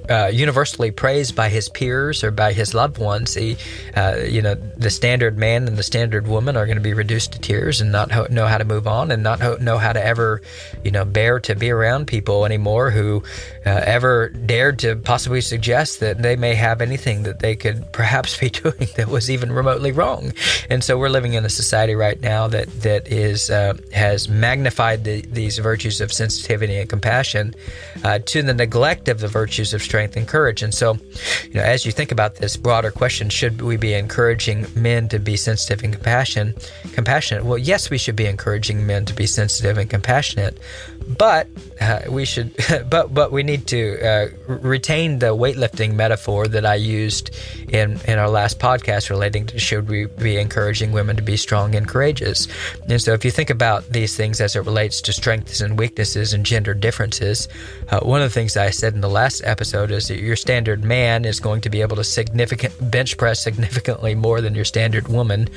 uh, 0.10 0.28
universally 0.28 0.92
praised 0.92 1.36
by 1.36 1.50
his 1.50 1.70
peers 1.70 2.24
or 2.24 2.32
by 2.32 2.54
his 2.54 2.74
loved 2.74 2.98
ones. 2.98 3.34
He, 3.34 3.58
uh, 3.96 4.18
you 4.28 4.42
know, 4.42 4.56
the 4.56 4.90
standard 4.90 5.38
man 5.38 5.68
and 5.68 5.78
the 5.78 5.84
standard 5.84 6.28
woman 6.28 6.58
are 6.58 6.66
going 6.66 6.78
to 6.78 6.84
be 6.84 6.94
reduced 6.94 7.34
to 7.34 7.40
tears 7.40 7.82
and 7.82 7.92
not 7.92 8.12
ho- 8.12 8.28
know 8.30 8.48
how 8.48 8.58
to 8.58 8.66
move 8.66 8.88
on 8.88 9.12
and 9.12 9.24
not 9.24 9.40
ho- 9.40 9.58
know 9.60 9.78
how 9.78 9.94
to 9.94 10.04
ever, 10.04 10.42
you 10.84 10.92
know, 10.92 11.06
bear 11.06 11.40
to 11.42 11.56
be 11.56 11.72
around 11.72 12.08
people 12.08 12.46
anymore 12.46 12.92
who 12.92 13.24
uh, 13.66 13.82
ever 13.86 14.30
dared 14.30 14.80
to 14.80 14.96
possibly 14.96 15.42
suggest 15.42 16.00
that 16.00 16.22
they 16.22 16.36
may 16.36 16.54
have 16.54 16.82
anything 16.82 17.24
that 17.24 17.40
they 17.40 17.56
could 17.56 17.92
perhaps 17.92 18.38
be 18.38 18.50
doing 18.63 18.88
that 18.96 19.08
was 19.08 19.30
even 19.30 19.52
remotely 19.52 19.92
wrong. 19.92 20.34
And 20.70 20.84
so 20.84 20.98
we're 20.98 21.10
living 21.10 21.34
in 21.34 21.46
a 21.46 21.50
society 21.50 21.96
right 21.96 22.20
now 22.20 22.48
that 22.48 22.68
that 22.82 23.08
is 23.08 23.50
uh, 23.50 23.74
has 23.94 24.28
magnified 24.30 25.04
the, 25.04 25.22
these 25.22 25.58
virtues 25.58 26.02
of 26.02 26.12
sensitivity 26.12 26.78
and 26.78 26.90
compassion 26.90 27.56
uh, 28.04 28.20
to 28.25 28.42
the 28.42 28.54
neglect 28.54 29.08
of 29.08 29.23
the 29.24 29.30
virtues 29.30 29.74
of 29.74 29.82
strength 29.82 30.15
and 30.18 30.27
courage. 30.27 30.62
And 30.62 30.74
so, 30.74 30.98
you 31.46 31.56
know, 31.56 31.63
as 31.63 31.86
you 31.86 31.92
think 31.92 32.12
about 32.12 32.36
this 32.36 32.58
broader 32.58 32.92
question, 32.92 33.30
should 33.30 33.62
we 33.62 33.77
be 33.77 33.94
encouraging 33.94 34.68
men 34.75 35.08
to 35.10 35.18
be 35.18 35.38
sensitive 35.38 35.84
and 35.84 35.94
compassion, 35.94 36.53
compassionate? 36.92 37.46
Well, 37.46 37.58
yes, 37.58 37.89
we 37.89 37.98
should 37.98 38.18
be 38.18 38.25
encouraging 38.25 38.86
men 38.86 39.06
to 39.06 39.13
be 39.13 39.25
sensitive 39.25 39.77
and 39.77 39.89
compassionate, 39.89 40.60
but 41.08 41.48
uh, 41.82 42.02
we 42.10 42.26
should, 42.26 42.56
but 42.90 43.14
but 43.14 43.32
we 43.32 43.44
need 43.44 43.68
to 43.68 44.00
uh, 44.02 44.28
retain 44.48 45.20
the 45.20 45.36
weightlifting 45.36 45.94
metaphor 45.94 46.48
that 46.48 46.66
I 46.66 46.76
used 46.76 47.32
in 47.70 48.00
in 48.08 48.20
our 48.20 48.30
last 48.30 48.60
podcast 48.60 49.10
relating 49.10 49.46
to 49.48 49.60
should 49.60 49.90
we 49.90 50.06
be 50.06 50.38
encouraging 50.38 50.92
women 50.92 51.16
to 51.16 51.22
be 51.22 51.38
strong 51.38 51.76
and 51.76 51.88
courageous. 51.88 52.48
And 52.88 53.02
so, 53.02 53.14
if 53.14 53.26
you 53.26 53.32
think 53.32 53.50
about 53.50 53.90
these 53.90 54.16
things 54.16 54.40
as 54.42 54.56
it 54.56 54.62
relates 54.62 55.02
to 55.02 55.14
strengths 55.14 55.62
and 55.62 55.78
weaknesses 55.78 56.34
and 56.34 56.46
gender 56.46 56.74
differences, 56.74 57.48
uh, 57.90 58.00
one 58.02 58.22
of 58.22 58.30
the 58.30 58.34
things 58.34 58.58
I 58.58 58.70
said 58.70 58.94
in 58.94 59.02
the 59.02 59.10
last 59.10 59.42
episode 59.44 59.92
is 59.92 60.08
that 60.08 60.20
your 60.20 60.36
standard 60.36 60.84
man 60.84 61.26
is 61.26 61.40
going 61.40 61.62
to 61.62 61.70
be 61.70 61.82
able 61.82 61.98
to 61.98 62.04
significant 62.04 62.92
bench 62.92 63.18
press 63.18 63.44
significantly 63.44 64.16
more 64.16 64.42
than 64.42 64.56
your 64.56 64.66
standard 64.66 65.08
woman. 65.08 65.50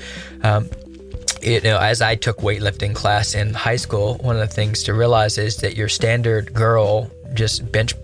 Um, 0.43 0.69
you 1.43 1.61
know, 1.61 1.78
as 1.78 2.02
I 2.02 2.14
took 2.14 2.38
weightlifting 2.38 2.95
class 2.95 3.35
in 3.35 3.55
high 3.55 3.76
school, 3.76 4.14
one 4.19 4.37
of 4.37 4.49
the 4.49 4.55
things 4.55 4.83
to 4.85 4.95
realize 4.95 5.38
is 5.38 5.59
that 5.59 5.76
your 5.76 5.88
standard 5.88 6.52
girl 6.52 7.11
just 7.35 7.71
bench 7.71 7.95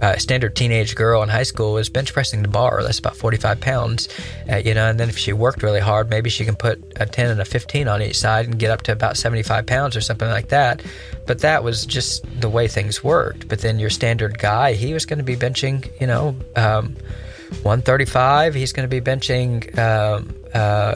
uh, 0.00 0.16
standard 0.16 0.56
teenage 0.56 0.94
girl 0.94 1.22
in 1.22 1.28
high 1.28 1.42
school 1.42 1.76
is 1.76 1.88
bench 1.88 2.12
pressing 2.12 2.42
the 2.42 2.48
bar. 2.48 2.82
That's 2.82 2.98
about 2.98 3.16
45 3.16 3.60
pounds, 3.60 4.08
uh, 4.50 4.56
you 4.56 4.74
know. 4.74 4.88
And 4.88 4.98
then 4.98 5.08
if 5.08 5.18
she 5.18 5.32
worked 5.32 5.62
really 5.62 5.80
hard, 5.80 6.10
maybe 6.10 6.30
she 6.30 6.44
can 6.44 6.56
put 6.56 6.82
a 6.96 7.06
10 7.06 7.30
and 7.30 7.40
a 7.40 7.44
15 7.44 7.88
on 7.88 8.02
each 8.02 8.18
side 8.18 8.46
and 8.46 8.58
get 8.58 8.70
up 8.70 8.82
to 8.82 8.92
about 8.92 9.16
75 9.16 9.66
pounds 9.66 9.96
or 9.96 10.00
something 10.00 10.28
like 10.28 10.48
that. 10.48 10.82
But 11.26 11.40
that 11.40 11.62
was 11.64 11.84
just 11.84 12.24
the 12.40 12.48
way 12.48 12.68
things 12.68 13.04
worked. 13.04 13.48
But 13.48 13.60
then 13.60 13.78
your 13.78 13.90
standard 13.90 14.38
guy, 14.38 14.72
he 14.72 14.92
was 14.92 15.04
going 15.04 15.18
to 15.18 15.24
be 15.24 15.36
benching, 15.36 15.88
you 16.00 16.06
know, 16.06 16.36
um, 16.56 16.96
135. 17.62 18.54
He's 18.54 18.72
going 18.72 18.88
to 18.88 19.00
be 19.00 19.00
benching 19.00 19.76
um, 19.78 20.34
uh, 20.54 20.94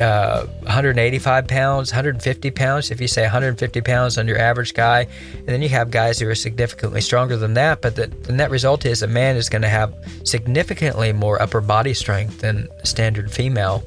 uh, 0.00 0.46
185 0.62 1.48
pounds, 1.48 1.90
150 1.90 2.50
pounds. 2.50 2.90
If 2.90 3.00
you 3.00 3.08
say 3.08 3.22
150 3.22 3.80
pounds 3.80 4.18
on 4.18 4.28
your 4.28 4.38
average 4.38 4.74
guy, 4.74 5.06
and 5.38 5.46
then 5.46 5.62
you 5.62 5.68
have 5.70 5.90
guys 5.90 6.18
who 6.18 6.28
are 6.28 6.34
significantly 6.34 7.00
stronger 7.00 7.36
than 7.36 7.54
that. 7.54 7.80
But 7.80 7.96
the, 7.96 8.06
the 8.06 8.32
net 8.32 8.50
result 8.50 8.84
is 8.84 9.02
a 9.02 9.06
man 9.06 9.36
is 9.36 9.48
going 9.48 9.62
to 9.62 9.68
have 9.68 9.94
significantly 10.24 11.12
more 11.12 11.40
upper 11.40 11.60
body 11.60 11.94
strength 11.94 12.40
than 12.40 12.68
standard 12.84 13.30
female, 13.30 13.84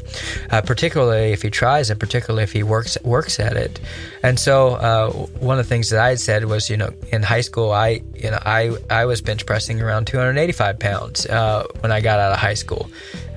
uh, 0.52 0.62
particularly 0.62 1.32
if 1.32 1.42
he 1.42 1.50
tries 1.50 1.90
and 1.90 2.00
particularly 2.00 2.44
if 2.44 2.52
he 2.52 2.64
works 2.64 2.98
works 3.04 3.40
at 3.40 3.56
it. 3.56 3.80
And 4.24 4.40
so 4.40 4.76
uh, 4.76 5.12
one 5.40 5.60
of 5.60 5.66
the 5.66 5.70
things 5.70 5.90
that 5.90 6.00
I 6.00 6.10
had 6.10 6.20
said 6.20 6.46
was, 6.46 6.70
you 6.70 6.78
know, 6.78 6.90
in 7.12 7.24
high 7.24 7.42
school, 7.42 7.72
I 7.72 8.02
you 8.16 8.32
know 8.32 8.40
I 8.46 8.76
I 8.90 9.06
was 9.06 9.22
bench 9.22 9.46
pressing 9.46 9.82
around 9.82 10.08
285 10.08 10.80
pounds 10.80 11.26
uh, 11.26 11.66
when 11.80 11.92
I 11.92 12.02
got 12.02 12.20
out 12.20 12.34
of 12.34 12.40
high 12.40 12.54
school. 12.56 12.90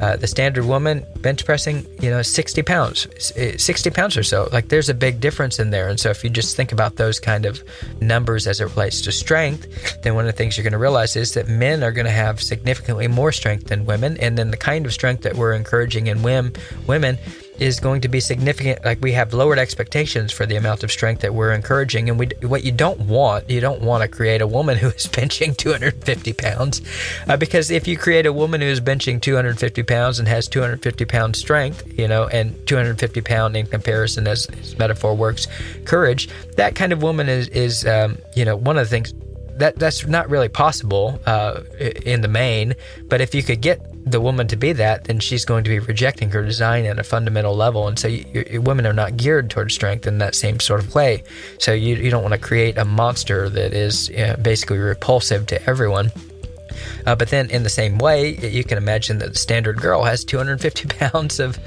Uh, 0.02 0.16
the 0.16 0.26
standard 0.26 0.64
woman 0.64 1.06
bench 1.20 1.44
pressing, 1.44 1.86
you 2.00 2.10
know, 2.10 2.22
60 2.22 2.60
pounds, 2.62 3.06
60 3.20 3.90
pounds 3.90 4.16
or 4.16 4.24
so. 4.24 4.48
Like 4.50 4.68
there's 4.68 4.88
a 4.88 4.94
big 4.94 5.20
difference 5.20 5.60
in 5.60 5.70
there. 5.70 5.88
And 5.88 6.00
so 6.00 6.10
if 6.10 6.24
you 6.24 6.30
just 6.30 6.56
think 6.56 6.72
about 6.72 6.96
those 6.96 7.20
kind 7.20 7.46
of 7.46 7.62
numbers 8.00 8.48
as 8.48 8.60
it 8.60 8.64
relates 8.64 9.00
to 9.02 9.12
strength, 9.12 10.02
then 10.02 10.16
one 10.16 10.26
of 10.26 10.32
the 10.32 10.36
things 10.36 10.56
you're 10.56 10.64
going 10.64 10.72
to 10.72 10.78
realize 10.78 11.14
is 11.14 11.34
that 11.34 11.46
men 11.46 11.84
are 11.84 11.92
going 11.92 12.06
to 12.06 12.10
have 12.10 12.42
significantly 12.42 13.06
more 13.06 13.30
strength 13.30 13.68
than 13.68 13.86
women. 13.86 14.16
And 14.18 14.36
then 14.36 14.50
the 14.50 14.56
kind 14.56 14.86
of 14.86 14.92
strength 14.92 15.22
that 15.22 15.36
we're 15.36 15.52
encouraging 15.52 16.08
in 16.08 16.24
women, 16.24 16.52
women 16.88 17.16
is 17.58 17.80
going 17.80 18.00
to 18.00 18.08
be 18.08 18.20
significant. 18.20 18.84
Like 18.84 19.00
we 19.00 19.12
have 19.12 19.34
lowered 19.34 19.58
expectations 19.58 20.32
for 20.32 20.46
the 20.46 20.56
amount 20.56 20.82
of 20.82 20.90
strength 20.90 21.20
that 21.22 21.34
we're 21.34 21.52
encouraging, 21.52 22.08
and 22.08 22.18
we 22.18 22.28
what 22.42 22.64
you 22.64 22.72
don't 22.72 23.00
want, 23.00 23.48
you 23.50 23.60
don't 23.60 23.80
want 23.82 24.02
to 24.02 24.08
create 24.08 24.40
a 24.40 24.46
woman 24.46 24.78
who 24.78 24.88
is 24.88 25.06
benching 25.12 25.56
250 25.56 26.32
pounds, 26.32 26.82
uh, 27.28 27.36
because 27.36 27.70
if 27.70 27.86
you 27.86 27.96
create 27.96 28.26
a 28.26 28.32
woman 28.32 28.60
who 28.60 28.66
is 28.66 28.80
benching 28.80 29.20
250 29.20 29.82
pounds 29.82 30.18
and 30.18 30.28
has 30.28 30.48
250 30.48 31.04
pound 31.04 31.36
strength, 31.36 31.86
you 31.98 32.08
know, 32.08 32.26
and 32.28 32.54
250 32.66 33.20
pound 33.20 33.56
in 33.56 33.66
comparison, 33.66 34.26
as, 34.26 34.46
as 34.46 34.78
metaphor 34.78 35.14
works, 35.14 35.46
courage, 35.84 36.28
that 36.56 36.74
kind 36.74 36.92
of 36.92 37.02
woman 37.02 37.28
is 37.28 37.48
is 37.48 37.86
um, 37.86 38.18
you 38.34 38.44
know 38.44 38.56
one 38.56 38.76
of 38.76 38.84
the 38.84 38.90
things 38.90 39.12
that 39.58 39.78
that's 39.78 40.06
not 40.06 40.28
really 40.30 40.48
possible 40.48 41.20
uh, 41.26 41.60
in 41.78 42.20
the 42.22 42.28
main. 42.28 42.74
But 43.08 43.20
if 43.20 43.34
you 43.34 43.42
could 43.42 43.60
get 43.60 43.91
the 44.04 44.20
woman 44.20 44.48
to 44.48 44.56
be 44.56 44.72
that, 44.72 45.04
then 45.04 45.20
she's 45.20 45.44
going 45.44 45.64
to 45.64 45.70
be 45.70 45.78
rejecting 45.78 46.30
her 46.30 46.42
design 46.42 46.84
at 46.84 46.98
a 46.98 47.04
fundamental 47.04 47.54
level. 47.54 47.88
And 47.88 47.98
so 47.98 48.08
you, 48.08 48.44
you, 48.50 48.60
women 48.60 48.86
are 48.86 48.92
not 48.92 49.16
geared 49.16 49.50
towards 49.50 49.74
strength 49.74 50.06
in 50.06 50.18
that 50.18 50.34
same 50.34 50.60
sort 50.60 50.80
of 50.80 50.94
way. 50.94 51.22
So 51.58 51.72
you, 51.72 51.96
you 51.96 52.10
don't 52.10 52.22
want 52.22 52.34
to 52.34 52.40
create 52.40 52.76
a 52.78 52.84
monster 52.84 53.48
that 53.48 53.72
is 53.72 54.08
you 54.08 54.16
know, 54.18 54.36
basically 54.36 54.78
repulsive 54.78 55.46
to 55.48 55.62
everyone. 55.68 56.10
Uh, 57.06 57.14
but 57.14 57.28
then, 57.28 57.50
in 57.50 57.62
the 57.62 57.70
same 57.70 57.98
way, 57.98 58.36
you 58.36 58.64
can 58.64 58.78
imagine 58.78 59.18
that 59.18 59.32
the 59.32 59.38
standard 59.38 59.80
girl 59.80 60.04
has 60.04 60.24
250 60.24 60.88
pounds 60.98 61.40
of, 61.40 61.58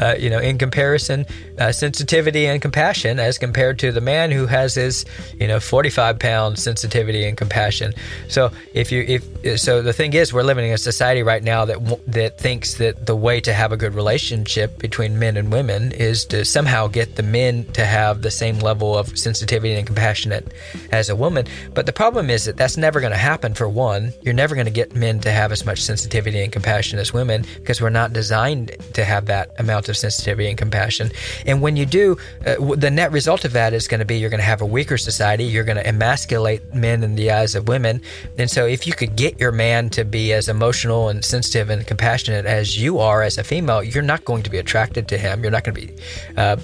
uh, 0.00 0.14
you 0.18 0.30
know, 0.30 0.38
in 0.38 0.58
comparison, 0.58 1.26
uh, 1.58 1.72
sensitivity 1.72 2.46
and 2.46 2.60
compassion 2.60 3.18
as 3.18 3.38
compared 3.38 3.78
to 3.78 3.92
the 3.92 4.00
man 4.00 4.30
who 4.30 4.46
has 4.46 4.74
his, 4.74 5.04
you 5.38 5.46
know, 5.48 5.60
45 5.60 6.18
pound 6.18 6.58
sensitivity 6.58 7.24
and 7.24 7.36
compassion. 7.36 7.92
So 8.28 8.50
if 8.72 8.90
you 8.92 9.04
if 9.42 9.60
so, 9.60 9.82
the 9.82 9.92
thing 9.92 10.14
is, 10.14 10.32
we're 10.32 10.42
living 10.42 10.66
in 10.66 10.72
a 10.72 10.78
society 10.78 11.22
right 11.22 11.42
now 11.42 11.64
that 11.64 12.00
that 12.06 12.38
thinks 12.38 12.74
that 12.74 13.06
the 13.06 13.16
way 13.16 13.40
to 13.40 13.52
have 13.52 13.72
a 13.72 13.76
good 13.76 13.94
relationship 13.94 14.78
between 14.78 15.18
men 15.18 15.36
and 15.36 15.52
women 15.52 15.92
is 15.92 16.24
to 16.26 16.44
somehow 16.44 16.86
get 16.86 17.16
the 17.16 17.22
men 17.22 17.64
to 17.72 17.84
have 17.84 18.22
the 18.22 18.30
same 18.30 18.58
level 18.58 18.96
of 18.96 19.18
sensitivity 19.18 19.74
and 19.74 19.86
compassionate 19.86 20.52
as 20.92 21.08
a 21.08 21.16
woman. 21.16 21.46
But 21.74 21.86
the 21.86 21.92
problem 21.92 22.30
is 22.30 22.44
that 22.44 22.56
that's 22.56 22.76
never 22.76 23.00
going 23.00 23.12
to 23.12 23.18
happen. 23.18 23.54
For 23.54 23.68
one, 23.68 24.12
you're 24.22 24.34
never 24.34 24.54
going 24.54 24.66
to 24.66 24.72
get 24.72 24.83
men 24.94 25.20
to 25.20 25.30
have 25.30 25.52
as 25.52 25.64
much 25.64 25.80
sensitivity 25.80 26.42
and 26.42 26.52
compassion 26.52 26.98
as 26.98 27.12
women 27.12 27.44
because 27.56 27.80
we're 27.80 27.90
not 27.90 28.12
designed 28.12 28.76
to 28.94 29.04
have 29.04 29.26
that 29.26 29.50
amount 29.58 29.88
of 29.88 29.96
sensitivity 29.96 30.48
and 30.48 30.58
compassion. 30.58 31.10
And 31.46 31.60
when 31.62 31.76
you 31.76 31.86
do, 31.86 32.16
uh, 32.46 32.56
the 32.74 32.90
net 32.90 33.12
result 33.12 33.44
of 33.44 33.52
that 33.52 33.72
is 33.72 33.88
going 33.88 34.00
to 34.00 34.04
be 34.04 34.18
you're 34.18 34.30
going 34.30 34.38
to 34.38 34.44
have 34.44 34.60
a 34.60 34.66
weaker 34.66 34.98
society. 34.98 35.44
You're 35.44 35.64
going 35.64 35.76
to 35.76 35.86
emasculate 35.86 36.74
men 36.74 37.02
in 37.02 37.14
the 37.14 37.30
eyes 37.30 37.54
of 37.54 37.68
women. 37.68 38.00
And 38.38 38.50
so, 38.50 38.66
if 38.66 38.86
you 38.86 38.92
could 38.92 39.16
get 39.16 39.38
your 39.38 39.52
man 39.52 39.90
to 39.90 40.04
be 40.04 40.32
as 40.32 40.48
emotional 40.48 41.08
and 41.08 41.24
sensitive 41.24 41.70
and 41.70 41.86
compassionate 41.86 42.46
as 42.46 42.80
you 42.80 42.98
are 42.98 43.22
as 43.22 43.38
a 43.38 43.44
female, 43.44 43.82
you're 43.82 44.02
not 44.02 44.24
going 44.24 44.42
to 44.42 44.50
be 44.50 44.58
attracted 44.58 45.08
to 45.08 45.18
him. 45.18 45.42
You're 45.42 45.52
not 45.52 45.64
going 45.64 45.74
to 45.74 45.86
be 45.86 45.94
uh, 46.36 46.56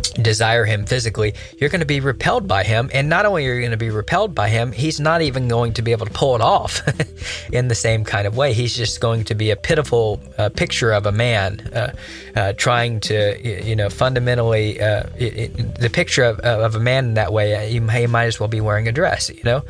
desire 0.00 0.64
him 0.64 0.86
physically, 0.86 1.34
you're 1.58 1.70
going 1.70 1.80
to 1.80 1.86
be 1.86 2.00
repelled 2.00 2.46
by 2.48 2.64
him. 2.64 2.90
And 2.92 3.08
not 3.08 3.26
only 3.26 3.46
are 3.46 3.54
you 3.54 3.60
going 3.60 3.70
to 3.70 3.76
be 3.76 3.90
repelled 3.90 4.34
by 4.34 4.48
him, 4.48 4.72
he's 4.72 5.00
not 5.00 5.22
even 5.22 5.48
going 5.48 5.74
to 5.74 5.82
be 5.82 5.92
able 5.92 6.06
to 6.06 6.12
pull 6.12 6.34
it 6.34 6.40
off 6.40 6.82
in 7.52 7.68
the 7.68 7.74
same 7.74 8.04
kind 8.04 8.26
of 8.26 8.36
way. 8.36 8.52
He's 8.52 8.76
just 8.76 9.00
going 9.00 9.24
to 9.24 9.34
be 9.34 9.50
a 9.50 9.56
pitiful 9.56 10.20
uh, 10.38 10.48
picture 10.50 10.92
of 10.92 11.06
a 11.06 11.12
man 11.12 11.60
uh, 11.72 11.92
uh, 12.36 12.52
trying 12.54 13.00
to, 13.00 13.38
you 13.66 13.76
know, 13.76 13.88
fundamentally, 13.88 14.80
uh, 14.80 15.04
it, 15.16 15.36
it, 15.36 15.74
the 15.76 15.90
picture 15.90 16.24
of, 16.24 16.38
of, 16.40 16.74
a 16.74 16.80
man 16.80 17.06
in 17.06 17.14
that 17.14 17.32
way, 17.32 17.54
uh, 17.54 17.60
he, 17.60 18.06
might 18.06 18.24
as 18.24 18.38
well 18.38 18.48
be 18.48 18.60
wearing 18.60 18.88
a 18.88 18.92
dress, 18.92 19.30
you 19.30 19.42
know? 19.44 19.62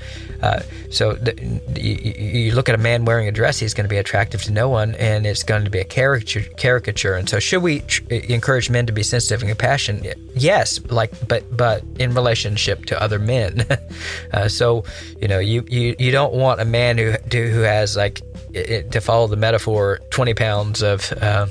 Uh, 0.43 0.61
so 0.91 1.15
the, 1.15 1.35
you, 1.81 1.95
you, 1.95 2.55
look 2.55 2.69
at 2.69 2.75
a 2.75 2.79
man 2.79 3.05
wearing 3.05 3.29
a 3.29 3.33
dress, 3.33 3.59
he's 3.59 3.75
going 3.75 3.85
to 3.85 3.91
be 3.91 3.97
attractive 3.97 4.43
to 4.43 4.53
no 4.53 4.69
one, 4.69 4.95
and 4.97 5.27
it's 5.27 5.43
going 5.43 5.65
to 5.65 5.71
be 5.71 5.79
a 5.79 5.85
caricature. 5.85 6.43
caricature. 6.57 7.15
And 7.15 7.29
so, 7.29 7.39
should 7.39 7.63
we 7.63 7.81
tr- 7.81 8.03
encourage 8.11 8.71
men 8.71 8.87
to 8.87 8.93
be 8.93 9.03
sensitive 9.03 9.43
and 9.43 9.51
compassionate? 9.51 10.19
yes, 10.35 10.81
like 10.91 11.13
but 11.29 11.45
but 11.57 11.83
in 11.99 12.15
relationship 12.15 12.87
to 12.87 13.01
other 13.01 13.19
men. 13.19 13.67
uh, 14.33 14.49
so 14.49 14.85
you 15.21 15.29
know 15.29 15.39
you, 15.39 15.65
you 15.69 15.95
you 15.99 16.11
don't 16.11 16.35
want 16.35 16.61
a 16.61 16.65
man 16.65 16.99
who 16.99 17.13
who 17.33 17.61
has 17.61 17.97
like 17.97 18.21
it, 18.53 18.93
to 18.93 19.01
follow 19.01 19.27
the 19.27 19.37
metaphor, 19.37 20.01
twenty 20.11 20.35
pounds 20.35 20.83
of. 20.83 21.13
Uh, 21.13 21.47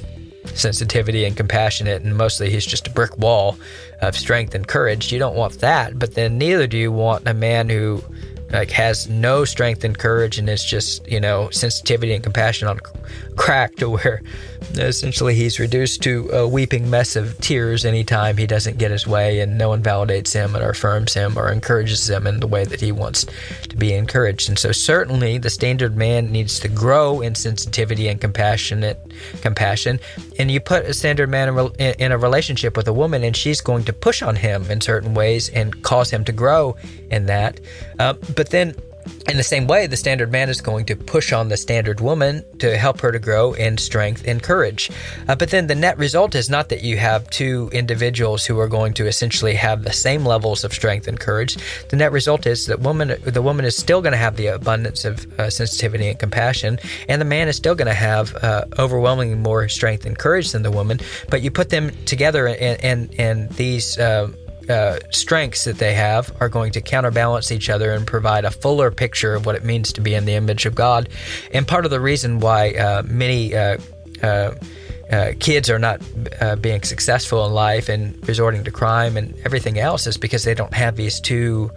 sensitivity 0.56 1.26
and 1.26 1.36
compassionate, 1.36 2.02
and 2.02 2.16
mostly 2.16 2.50
he's 2.50 2.66
just 2.66 2.88
a 2.88 2.92
brick 2.92 3.18
wall 3.18 3.58
of 4.02 4.16
strength 4.16 4.56
and 4.56 4.68
courage. 4.68 5.12
You 5.12 5.20
don't 5.20 5.36
want 5.36 5.60
that, 5.60 5.98
but 5.98 6.16
then 6.16 6.38
neither 6.38 6.68
do 6.68 6.78
you 6.78 6.92
want 6.92 7.28
a 7.28 7.34
man 7.34 7.70
who 7.70 8.04
like 8.52 8.72
has 8.72 9.08
no 9.08 9.46
strength 9.46 9.84
and 9.84 9.98
courage 9.98 10.38
and 10.40 10.50
is 10.50 10.64
just 10.64 11.08
you 11.08 11.20
know 11.20 11.50
sensitivity 11.52 12.14
and 12.14 12.24
compassion 12.24 12.68
on 12.68 12.80
crack 13.36 13.76
to 13.76 13.90
where 13.90 14.22
essentially 14.76 15.34
he's 15.34 15.60
reduced 15.60 16.02
to 16.04 16.30
a 16.32 16.48
weeping 16.48 16.90
mess 16.90 17.16
of 17.16 17.38
tears 17.40 17.86
anytime 17.86 18.38
he 18.38 18.48
doesn't 18.48 18.78
get 18.78 18.92
his 18.92 19.08
way 19.08 19.40
and 19.40 19.58
no 19.58 19.70
one 19.70 19.82
validates 19.82 20.34
him 20.34 20.56
or 20.56 20.70
affirms 20.70 21.14
him 21.14 21.38
or 21.38 21.52
encourages 21.52 22.10
him 22.10 22.28
in 22.28 22.40
the 22.40 22.48
way 22.48 22.66
that 22.66 22.82
he 22.82 22.92
wants 22.92 23.26
to 23.68 23.76
be 23.76 23.94
encouraged. 23.94 24.50
And 24.50 24.58
so 24.58 24.72
certainly 24.72 25.38
the 25.38 25.50
standard 25.50 25.96
man 25.96 26.32
needs 26.32 26.60
to 26.60 26.68
grow 26.68 27.22
in 27.22 27.36
sensitivity 27.36 28.08
and 28.08 28.20
compassionate 28.20 29.00
compassion. 29.42 30.00
And 30.38 30.52
you 30.52 30.60
put 30.60 30.86
a 30.86 30.94
standard 30.94 31.30
man 31.30 31.50
in 31.80 32.12
a 32.12 32.18
relationship 32.18 32.78
with 32.78 32.88
a 32.88 32.94
woman 32.94 33.24
and 33.24 33.36
she's 33.36 33.62
going 33.62 33.86
to 33.86 33.94
push 33.94 34.22
on 34.22 34.36
him 34.36 34.70
in 34.70 34.82
certain 34.82 35.14
ways 35.14 35.50
and 35.50 35.84
cause 35.84 36.12
him 36.12 36.24
to 36.26 36.32
grow 36.32 36.76
in 37.10 37.26
that. 37.26 37.60
Uh, 37.98 38.14
but 38.36 38.50
then 38.50 38.76
in 39.28 39.38
the 39.38 39.44
same 39.44 39.68
way, 39.68 39.88
the 39.88 39.98
standard 39.98 40.32
man 40.32 40.50
is 40.50 40.60
going 40.62 40.86
to 40.86 40.96
push 40.96 41.32
on 41.32 41.50
the 41.50 41.58
standard 41.58 42.00
woman 42.00 42.44
to 42.60 42.78
help 42.78 43.00
her 43.02 43.12
to 43.12 43.20
grow 43.20 43.54
in 43.54 43.78
strength 43.78 44.24
and 44.28 44.42
courage. 44.42 44.90
Uh, 45.28 45.36
but 45.36 45.52
then 45.52 45.68
the 45.68 45.76
net 45.76 45.98
result 45.98 46.36
is 46.36 46.50
not 46.50 46.70
that 46.70 46.84
you 46.84 46.98
have 46.98 47.30
two 47.30 47.70
individuals 47.72 48.46
who 48.46 48.60
are 48.60 48.68
going 48.68 48.94
to 48.94 49.08
essentially 49.08 49.54
have 49.54 49.84
the 49.84 49.94
same 49.94 50.26
levels 50.26 50.64
of 50.64 50.74
strength 50.74 51.08
and 51.08 51.20
courage. 51.20 51.58
The 51.90 51.96
net 51.96 52.12
result 52.12 52.48
is 52.48 52.66
that 52.68 52.80
woman, 52.80 53.16
the 53.24 53.42
woman 53.42 53.66
is 53.66 53.76
still 53.76 54.02
going 54.02 54.14
to 54.14 54.18
have 54.18 54.36
the 54.36 54.48
abundance 54.48 55.06
of 55.06 55.28
uh, 55.40 55.50
sensitivity 55.50 56.08
and 56.08 56.20
compassion, 56.20 56.80
and 57.08 57.22
the 57.22 57.26
man 57.26 57.48
is 57.48 57.56
still 57.56 57.76
going 57.76 57.88
to 57.88 57.94
have 57.94 58.36
uh, 58.44 58.66
overwhelmingly 58.78 59.36
more 59.36 59.70
strength 59.70 60.06
and 60.06 60.18
courage 60.18 60.52
than 60.52 60.64
the 60.64 60.72
woman. 60.72 61.00
But 61.30 61.42
you 61.42 61.52
put 61.52 61.70
them 61.70 61.92
together, 62.06 62.48
and 62.48 62.84
and, 62.84 63.16
and 63.20 63.50
these 63.52 64.00
uh, 64.70 64.80
uh, 64.80 65.00
strengths 65.12 65.66
that 65.66 65.78
they 65.78 65.94
have 65.94 66.34
are 66.40 66.50
going 66.50 66.72
to 66.72 66.82
counterbalance 66.82 67.52
each 67.52 67.70
other 67.70 67.92
and 67.92 68.08
provide 68.08 68.46
a 68.46 68.52
fuller 68.52 68.92
picture 68.92 69.36
of 69.36 69.46
what 69.46 69.56
it 69.56 69.64
means 69.64 69.94
to 69.94 70.02
be 70.02 70.14
in 70.14 70.26
the 70.26 70.34
image 70.34 70.66
of 70.66 70.74
God. 70.74 71.10
And 71.52 71.68
part 71.68 71.86
of 71.86 71.92
the 71.92 72.00
reason 72.00 72.40
why 72.40 72.72
uh, 72.72 73.04
many 73.06 73.56
uh, 73.56 73.78
uh, 74.24 74.56
uh 75.12 75.32
kids 75.40 75.70
are 75.70 75.80
not 75.80 76.02
uh, 76.40 76.56
being 76.56 76.84
successful 76.84 77.46
in 77.46 77.54
life 77.54 77.90
and 77.90 78.28
resorting 78.28 78.64
to 78.64 78.72
crime 78.72 79.18
and 79.18 79.34
everything 79.44 79.80
else 79.80 80.08
is 80.08 80.18
because 80.18 80.44
they 80.44 80.54
don't 80.54 80.74
have 80.74 80.96
these 80.96 81.20
two 81.20 81.72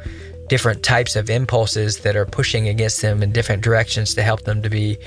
different 0.48 0.82
types 0.82 1.16
of 1.16 1.30
impulses 1.30 1.98
that 2.00 2.14
are 2.14 2.26
pushing 2.26 2.68
against 2.68 3.00
them 3.00 3.22
in 3.22 3.32
different 3.32 3.62
directions 3.62 4.14
to 4.14 4.22
help 4.22 4.42
them 4.42 4.62
to 4.62 4.68
be 4.68 4.98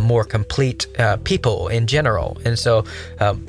more 0.00 0.24
complete 0.24 0.86
people 1.22 1.68
in 1.68 1.86
general. 1.86 2.36
And 2.44 2.58
so, 2.58 2.84
um, 3.20 3.46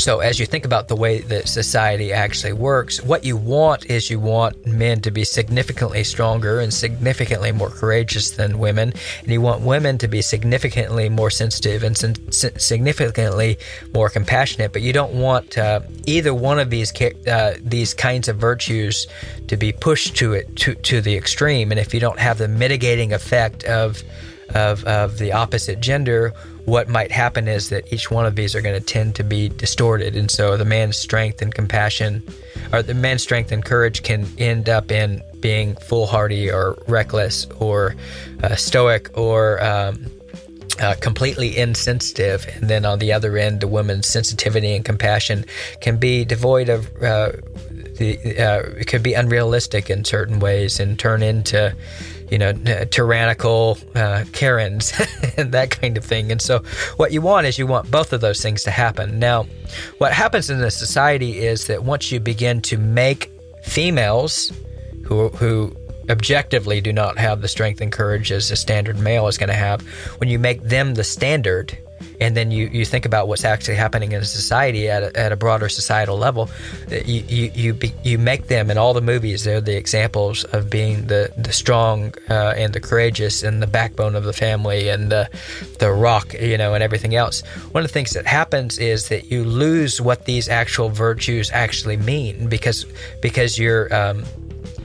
so, 0.00 0.20
as 0.20 0.40
you 0.40 0.46
think 0.46 0.64
about 0.64 0.88
the 0.88 0.96
way 0.96 1.20
that 1.20 1.46
society 1.46 2.12
actually 2.12 2.54
works, 2.54 3.02
what 3.02 3.22
you 3.24 3.36
want 3.36 3.86
is 3.86 4.10
you 4.10 4.18
want 4.18 4.66
men 4.66 5.00
to 5.02 5.10
be 5.10 5.24
significantly 5.24 6.04
stronger 6.04 6.60
and 6.60 6.72
significantly 6.72 7.52
more 7.52 7.68
courageous 7.68 8.30
than 8.30 8.58
women, 8.58 8.94
and 9.20 9.28
you 9.28 9.40
want 9.40 9.60
women 9.60 9.98
to 9.98 10.08
be 10.08 10.22
significantly 10.22 11.08
more 11.08 11.30
sensitive 11.30 11.82
and 11.82 11.96
significantly 12.32 13.58
more 13.92 14.08
compassionate. 14.08 14.72
But 14.72 14.82
you 14.82 14.92
don't 14.94 15.12
want 15.12 15.58
uh, 15.58 15.80
either 16.06 16.32
one 16.32 16.58
of 16.58 16.70
these 16.70 16.92
uh, 17.26 17.56
these 17.60 17.92
kinds 17.92 18.28
of 18.28 18.36
virtues 18.36 19.06
to 19.48 19.56
be 19.56 19.70
pushed 19.70 20.16
to 20.16 20.32
it 20.32 20.56
to, 20.56 20.74
to 20.76 21.00
the 21.00 21.14
extreme. 21.14 21.70
And 21.70 21.78
if 21.78 21.92
you 21.92 22.00
don't 22.00 22.18
have 22.18 22.38
the 22.38 22.48
mitigating 22.48 23.12
effect 23.12 23.64
of 23.64 24.02
of, 24.54 24.84
of 24.84 25.18
the 25.18 25.32
opposite 25.32 25.80
gender, 25.80 26.32
what 26.70 26.88
might 26.88 27.10
happen 27.10 27.48
is 27.48 27.68
that 27.70 27.92
each 27.92 28.10
one 28.12 28.24
of 28.24 28.36
these 28.36 28.54
are 28.54 28.62
going 28.62 28.78
to 28.78 28.84
tend 28.84 29.16
to 29.16 29.24
be 29.24 29.48
distorted. 29.48 30.14
And 30.14 30.30
so 30.30 30.56
the 30.56 30.64
man's 30.64 30.96
strength 30.96 31.42
and 31.42 31.52
compassion, 31.52 32.22
or 32.72 32.80
the 32.80 32.94
man's 32.94 33.22
strength 33.22 33.50
and 33.50 33.64
courage 33.64 34.04
can 34.04 34.26
end 34.38 34.68
up 34.68 34.92
in 34.92 35.20
being 35.40 35.74
foolhardy 35.76 36.48
or 36.48 36.78
reckless 36.86 37.46
or 37.58 37.96
uh, 38.44 38.54
stoic 38.54 39.10
or 39.18 39.62
um, 39.64 40.06
uh, 40.80 40.94
completely 41.00 41.58
insensitive. 41.58 42.46
And 42.54 42.70
then 42.70 42.84
on 42.84 43.00
the 43.00 43.12
other 43.12 43.36
end, 43.36 43.60
the 43.60 43.68
woman's 43.68 44.06
sensitivity 44.06 44.76
and 44.76 44.84
compassion 44.84 45.44
can 45.80 45.96
be 45.96 46.24
devoid 46.24 46.68
of. 46.68 46.86
Uh, 47.02 47.32
the, 47.96 48.16
uh, 48.38 48.62
it 48.78 48.86
could 48.86 49.02
be 49.02 49.12
unrealistic 49.12 49.90
in 49.90 50.04
certain 50.04 50.38
ways 50.38 50.80
and 50.80 50.98
turn 50.98 51.22
into 51.22 51.76
you 52.30 52.38
know, 52.38 52.52
tyrannical 52.90 53.78
uh, 53.94 54.24
Karens 54.32 54.92
and 55.36 55.52
that 55.52 55.70
kind 55.70 55.96
of 55.96 56.04
thing. 56.04 56.30
And 56.30 56.40
so, 56.40 56.60
what 56.96 57.12
you 57.12 57.20
want 57.20 57.46
is 57.46 57.58
you 57.58 57.66
want 57.66 57.90
both 57.90 58.12
of 58.12 58.20
those 58.20 58.40
things 58.40 58.62
to 58.64 58.70
happen. 58.70 59.18
Now, 59.18 59.46
what 59.98 60.12
happens 60.12 60.50
in 60.50 60.60
the 60.60 60.70
society 60.70 61.38
is 61.38 61.66
that 61.66 61.84
once 61.84 62.12
you 62.12 62.20
begin 62.20 62.60
to 62.62 62.78
make 62.78 63.30
females 63.64 64.52
who, 65.04 65.28
who 65.30 65.76
objectively 66.08 66.80
do 66.80 66.92
not 66.92 67.18
have 67.18 67.40
the 67.40 67.48
strength 67.48 67.80
and 67.80 67.92
courage 67.92 68.32
as 68.32 68.50
a 68.50 68.56
standard 68.56 68.98
male 68.98 69.26
is 69.28 69.36
going 69.38 69.48
to 69.48 69.54
have, 69.54 69.82
when 70.18 70.28
you 70.28 70.38
make 70.38 70.62
them 70.62 70.94
the 70.94 71.04
standard, 71.04 71.76
and 72.20 72.36
then 72.36 72.50
you, 72.50 72.68
you 72.68 72.84
think 72.84 73.06
about 73.06 73.28
what's 73.28 73.44
actually 73.44 73.76
happening 73.76 74.12
in 74.12 74.24
society 74.24 74.88
at 74.88 75.02
a, 75.02 75.18
at 75.18 75.32
a 75.32 75.36
broader 75.36 75.68
societal 75.68 76.18
level, 76.18 76.50
you 76.90 77.24
you 77.26 77.50
you, 77.54 77.74
be, 77.74 77.92
you 78.02 78.18
make 78.18 78.48
them 78.48 78.70
in 78.70 78.78
all 78.78 78.92
the 78.94 79.00
movies. 79.00 79.44
They're 79.44 79.60
the 79.60 79.76
examples 79.76 80.44
of 80.44 80.68
being 80.70 81.06
the 81.06 81.32
the 81.36 81.52
strong 81.52 82.14
uh, 82.28 82.54
and 82.56 82.72
the 82.72 82.80
courageous 82.80 83.42
and 83.42 83.62
the 83.62 83.66
backbone 83.66 84.14
of 84.14 84.24
the 84.24 84.32
family 84.32 84.88
and 84.88 85.10
the 85.10 85.28
the 85.78 85.90
rock, 85.90 86.34
you 86.34 86.58
know, 86.58 86.74
and 86.74 86.82
everything 86.82 87.14
else. 87.14 87.40
One 87.72 87.82
of 87.82 87.88
the 87.88 87.92
things 87.92 88.12
that 88.12 88.26
happens 88.26 88.78
is 88.78 89.08
that 89.08 89.30
you 89.30 89.44
lose 89.44 90.00
what 90.00 90.26
these 90.26 90.48
actual 90.48 90.90
virtues 90.90 91.50
actually 91.52 91.96
mean 91.96 92.48
because 92.48 92.84
because 93.22 93.58
you're 93.58 93.92
um, 93.94 94.24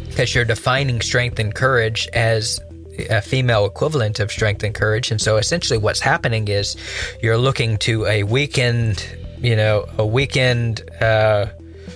because 0.07 0.33
you're 0.33 0.45
defining 0.45 1.01
strength 1.01 1.39
and 1.39 1.53
courage 1.53 2.07
as 2.13 2.61
a 3.09 3.21
female 3.21 3.65
equivalent 3.65 4.19
of 4.19 4.31
strength 4.31 4.63
and 4.63 4.73
courage. 4.73 5.11
And 5.11 5.21
so 5.21 5.37
essentially 5.37 5.77
what's 5.77 5.99
happening 5.99 6.47
is 6.47 6.75
you're 7.21 7.37
looking 7.37 7.77
to 7.79 8.05
a 8.05 8.23
weakened, 8.23 9.05
you 9.39 9.55
know, 9.55 9.87
a 9.97 10.05
weakened, 10.05 10.89
uh, 11.01 11.47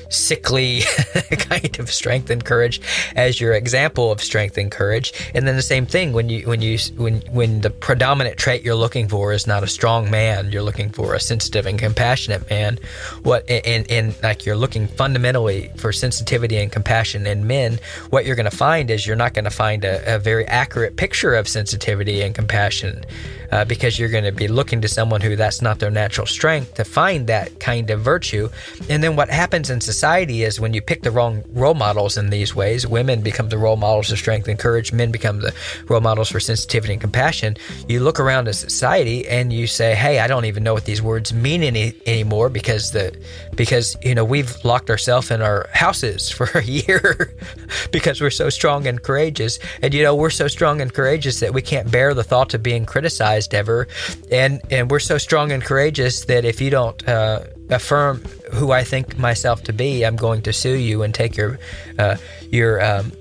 sickly 0.10 0.82
kind 1.38 1.80
of 1.80 1.92
strength 1.92 2.30
and 2.30 2.44
courage 2.44 2.82
as 3.16 3.40
your 3.40 3.54
example 3.54 4.12
of 4.12 4.22
strength 4.22 4.58
and 4.58 4.72
courage 4.72 5.14
and 5.34 5.48
then 5.48 5.56
the 5.56 5.62
same 5.62 5.86
thing 5.86 6.14
when 6.14 6.30
you 6.30 6.48
when 6.48 6.62
you 6.62 6.78
when 6.98 7.22
when 7.32 7.62
the 7.62 7.70
predominant 7.70 8.38
trait 8.38 8.64
you're 8.64 8.76
looking 8.76 9.08
for 9.08 9.32
is 9.32 9.46
not 9.46 9.64
a 9.64 9.68
strong 9.68 10.10
man 10.10 10.52
you're 10.52 10.64
looking 10.64 10.90
for 10.90 11.14
a 11.14 11.20
sensitive 11.20 11.66
and 11.66 11.80
compassionate 11.80 12.50
man 12.50 12.80
what 13.24 13.48
and 13.50 13.90
and 13.90 14.16
like 14.24 14.46
you're 14.46 14.56
looking 14.56 14.88
fundamentally 14.88 15.70
for 15.78 15.94
sensitivity 15.94 16.58
and 16.58 16.72
compassion 16.72 17.28
in 17.28 17.46
men 17.46 17.80
what 18.10 18.26
you're 18.26 18.36
going 18.36 18.50
to 18.50 18.56
find 18.56 18.90
is 18.90 19.06
you're 19.06 19.16
not 19.16 19.34
going 19.34 19.46
to 19.46 19.52
find 19.52 19.86
a, 19.86 20.16
a 20.16 20.20
very 20.20 20.46
accurate 20.48 20.98
picture 20.98 21.36
of 21.36 21.48
sensitivity 21.48 22.22
and 22.22 22.34
compassion 22.34 23.06
uh, 23.52 23.66
because 23.66 23.98
you're 23.98 24.10
going 24.10 24.24
to 24.24 24.32
be 24.32 24.48
looking 24.48 24.82
to 24.82 24.88
someone 24.88 25.22
who 25.22 25.36
that's 25.36 25.62
not 25.62 25.80
their 25.80 25.92
natural 25.92 26.28
strength 26.28 26.76
to 26.76 26.84
find 26.84 27.28
that 27.28 27.60
kind 27.60 27.90
of 27.90 28.00
virtue. 28.02 28.50
And 28.90 29.04
then 29.04 29.16
what 29.16 29.30
happens 29.30 29.70
in 29.70 29.82
society 29.82 29.99
is 30.04 30.60
when 30.60 30.74
you 30.74 30.82
pick 30.82 31.04
the 31.04 31.12
wrong 31.12 31.44
role 31.50 31.74
models 31.74 32.18
in 32.18 32.30
these 32.30 32.56
ways, 32.56 32.88
women 32.88 33.22
become 33.22 33.50
the 33.50 33.58
role 33.58 33.76
models 33.76 34.12
of 34.12 34.18
strength 34.18 34.48
and 34.48 34.58
courage, 34.58 34.92
men 34.92 35.12
become 35.12 35.40
the 35.42 35.54
role 35.88 36.02
models 36.02 36.30
for 36.30 36.40
sensitivity 36.40 36.94
and 36.94 37.02
compassion. 37.02 37.58
You 37.88 38.00
look 38.00 38.20
around 38.20 38.48
at 38.48 38.56
society 38.56 39.28
and 39.28 39.54
you 39.54 39.68
say, 39.68 39.96
"Hey, 39.96 40.20
I 40.20 40.28
don't 40.28 40.46
even 40.46 40.64
know 40.64 40.74
what 40.74 40.86
these 40.86 41.02
words 41.02 41.34
mean 41.34 41.64
any 41.64 41.94
anymore 42.06 42.50
because 42.50 42.92
the 42.92 43.16
because 43.56 43.96
you 44.02 44.16
know 44.16 44.26
we've 44.26 44.56
locked 44.64 44.90
ourselves 44.90 45.32
in 45.32 45.42
our 45.42 45.70
houses 45.74 46.30
for 46.38 46.50
a 46.58 46.64
year 46.64 47.36
because 47.92 48.22
we're 48.22 48.30
so 48.30 48.50
strong 48.50 48.88
and 48.88 49.04
courageous, 49.04 49.60
and 49.82 49.94
you 49.94 50.02
know 50.02 50.16
we're 50.16 50.30
so 50.30 50.48
strong 50.48 50.82
and 50.82 50.94
courageous 50.94 51.40
that 51.40 51.54
we 51.54 51.62
can't 51.62 51.92
bear 51.92 52.14
the 52.14 52.24
thought 52.24 52.54
of 52.54 52.64
being 52.64 52.86
criticized." 52.86 53.54
ever, 53.54 53.88
and 54.32 54.62
and 54.72 54.90
we're 54.90 55.00
so 55.00 55.18
strong 55.18 55.52
and 55.52 55.64
courageous 55.64 56.26
that 56.26 56.46
if 56.46 56.62
you 56.62 56.70
don't 56.70 57.08
uh, 57.08 57.44
affirm 57.70 58.22
who 58.54 58.72
I 58.72 58.84
think 58.84 59.18
myself 59.18 59.64
to 59.64 59.74
be, 59.74 60.06
I'm 60.06 60.16
going 60.16 60.42
to 60.44 60.54
sue 60.54 60.76
you 60.76 61.04
and 61.04 61.14
take 61.14 61.38
your 61.38 61.60
uh, 61.98 62.18
your 62.50 62.84
um, 62.84 63.12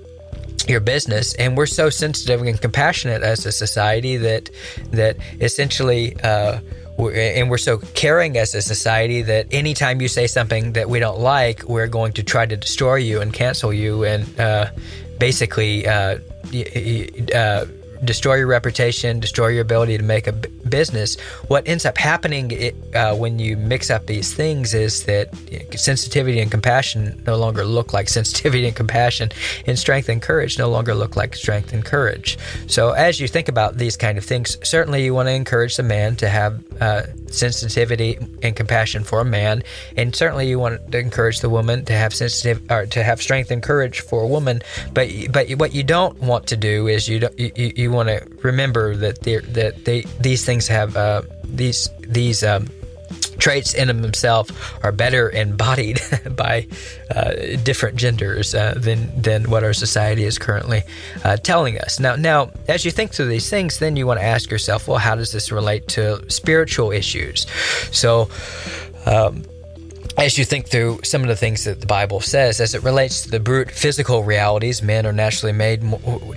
your 0.67 0.79
business. 0.79 1.33
And 1.35 1.57
we're 1.57 1.65
so 1.65 1.89
sensitive 1.89 2.41
and 2.41 2.59
compassionate 2.59 3.23
as 3.23 3.45
a 3.45 3.51
society 3.51 4.17
that 4.17 4.49
that 4.91 5.17
essentially. 5.39 6.15
Uh, 6.21 6.59
and 6.99 7.49
we're 7.49 7.57
so 7.57 7.77
caring 7.95 8.37
as 8.37 8.53
a 8.53 8.61
society 8.61 9.21
that 9.21 9.47
anytime 9.51 10.01
you 10.01 10.09
say 10.09 10.27
something 10.27 10.73
that 10.73 10.89
we 10.89 10.99
don't 10.99 11.21
like, 11.21 11.63
we're 11.63 11.87
going 11.87 12.11
to 12.11 12.23
try 12.23 12.45
to 12.45 12.57
destroy 12.57 12.95
you 12.95 13.21
and 13.21 13.31
cancel 13.31 13.71
you 13.71 14.03
and 14.03 14.37
uh, 14.37 14.69
basically 15.17 15.87
uh, 15.87 16.17
uh, 17.33 17.65
destroy 18.03 18.35
your 18.35 18.47
reputation, 18.47 19.21
destroy 19.21 19.47
your 19.47 19.61
ability 19.61 19.97
to 19.97 20.03
make 20.03 20.27
a 20.27 20.33
business. 20.69 21.19
What 21.47 21.67
ends 21.67 21.85
up 21.85 21.97
happening 21.97 22.73
uh, 22.95 23.15
when 23.15 23.39
you 23.39 23.57
mix 23.57 23.89
up 23.89 24.05
these 24.05 24.33
things 24.33 24.73
is 24.73 25.03
that 25.03 25.29
sensitivity 25.75 26.39
and 26.39 26.51
compassion 26.51 27.21
no 27.25 27.35
longer 27.35 27.63
look 27.65 27.93
like 27.93 28.09
sensitivity 28.19 28.67
and 28.67 28.75
compassion, 28.75 29.31
and 29.65 29.77
strength 29.77 30.09
and 30.09 30.21
courage 30.21 30.57
no 30.57 30.69
longer 30.69 30.93
look 30.93 31.15
like 31.15 31.35
strength 31.35 31.73
and 31.73 31.85
courage. 31.85 32.37
So, 32.67 32.91
as 32.91 33.19
you 33.19 33.27
think 33.27 33.47
about 33.47 33.77
these 33.77 33.97
kind 33.97 34.17
of 34.17 34.25
things, 34.25 34.57
certainly 34.63 35.03
you 35.03 35.13
want 35.13 35.27
to 35.27 35.33
encourage 35.33 35.77
the 35.77 35.83
man 35.83 36.15
to 36.17 36.29
have 36.29 36.63
uh, 36.81 37.03
sensitivity 37.27 38.17
and 38.43 38.55
compassion 38.55 39.03
for 39.03 39.21
a 39.21 39.25
man, 39.25 39.63
and 39.95 40.15
certainly 40.15 40.47
you 40.47 40.59
want 40.59 40.91
to 40.91 40.99
encourage 40.99 41.41
the 41.41 41.49
woman 41.49 41.85
to 41.85 41.93
have 41.93 42.13
sensitive 42.13 42.61
or 42.71 42.85
to 42.87 43.03
have 43.03 43.21
strength 43.21 43.51
and 43.51 43.63
courage 43.63 44.01
for 44.01 44.23
a 44.23 44.27
woman. 44.27 44.61
But 44.93 45.09
but 45.31 45.49
what 45.51 45.73
you 45.73 45.83
don't 45.83 46.19
want 46.21 46.47
to 46.47 46.57
do 46.57 46.87
is 46.87 47.07
you 47.07 47.19
don't, 47.19 47.39
you, 47.39 47.73
you 47.75 47.91
want 47.91 48.09
to 48.09 48.25
remember 48.43 48.95
that 48.95 49.21
that 49.23 49.85
they 49.85 50.01
these 50.19 50.45
things 50.45 50.58
have 50.67 50.95
uh, 50.95 51.21
these 51.43 51.89
these 51.99 52.43
um, 52.43 52.67
traits 53.39 53.73
in 53.73 53.87
themselves 54.01 54.51
are 54.83 54.91
better 54.91 55.29
embodied 55.29 56.01
by 56.35 56.67
uh, 57.09 57.31
different 57.63 57.97
genders 57.97 58.53
uh, 58.53 58.73
than 58.77 59.21
than 59.21 59.49
what 59.49 59.63
our 59.63 59.73
society 59.73 60.23
is 60.23 60.37
currently 60.37 60.83
uh, 61.23 61.37
telling 61.37 61.79
us. 61.79 61.99
Now, 61.99 62.15
now, 62.15 62.51
as 62.67 62.85
you 62.85 62.91
think 62.91 63.13
through 63.13 63.27
these 63.27 63.49
things, 63.49 63.79
then 63.79 63.95
you 63.95 64.05
want 64.05 64.19
to 64.19 64.25
ask 64.25 64.51
yourself, 64.51 64.87
well, 64.87 64.97
how 64.97 65.15
does 65.15 65.31
this 65.31 65.51
relate 65.51 65.87
to 65.89 66.29
spiritual 66.29 66.91
issues? 66.91 67.47
So. 67.91 68.29
Um, 69.05 69.43
as 70.19 70.37
you 70.37 70.43
think 70.43 70.67
through 70.67 70.99
some 71.03 71.21
of 71.21 71.29
the 71.29 71.35
things 71.35 71.63
that 71.63 71.79
the 71.79 71.87
Bible 71.87 72.19
says, 72.19 72.59
as 72.59 72.75
it 72.75 72.83
relates 72.83 73.23
to 73.23 73.31
the 73.31 73.39
brute 73.39 73.71
physical 73.71 74.23
realities, 74.23 74.81
men 74.81 75.05
are 75.05 75.13
naturally 75.13 75.53
made 75.53 75.81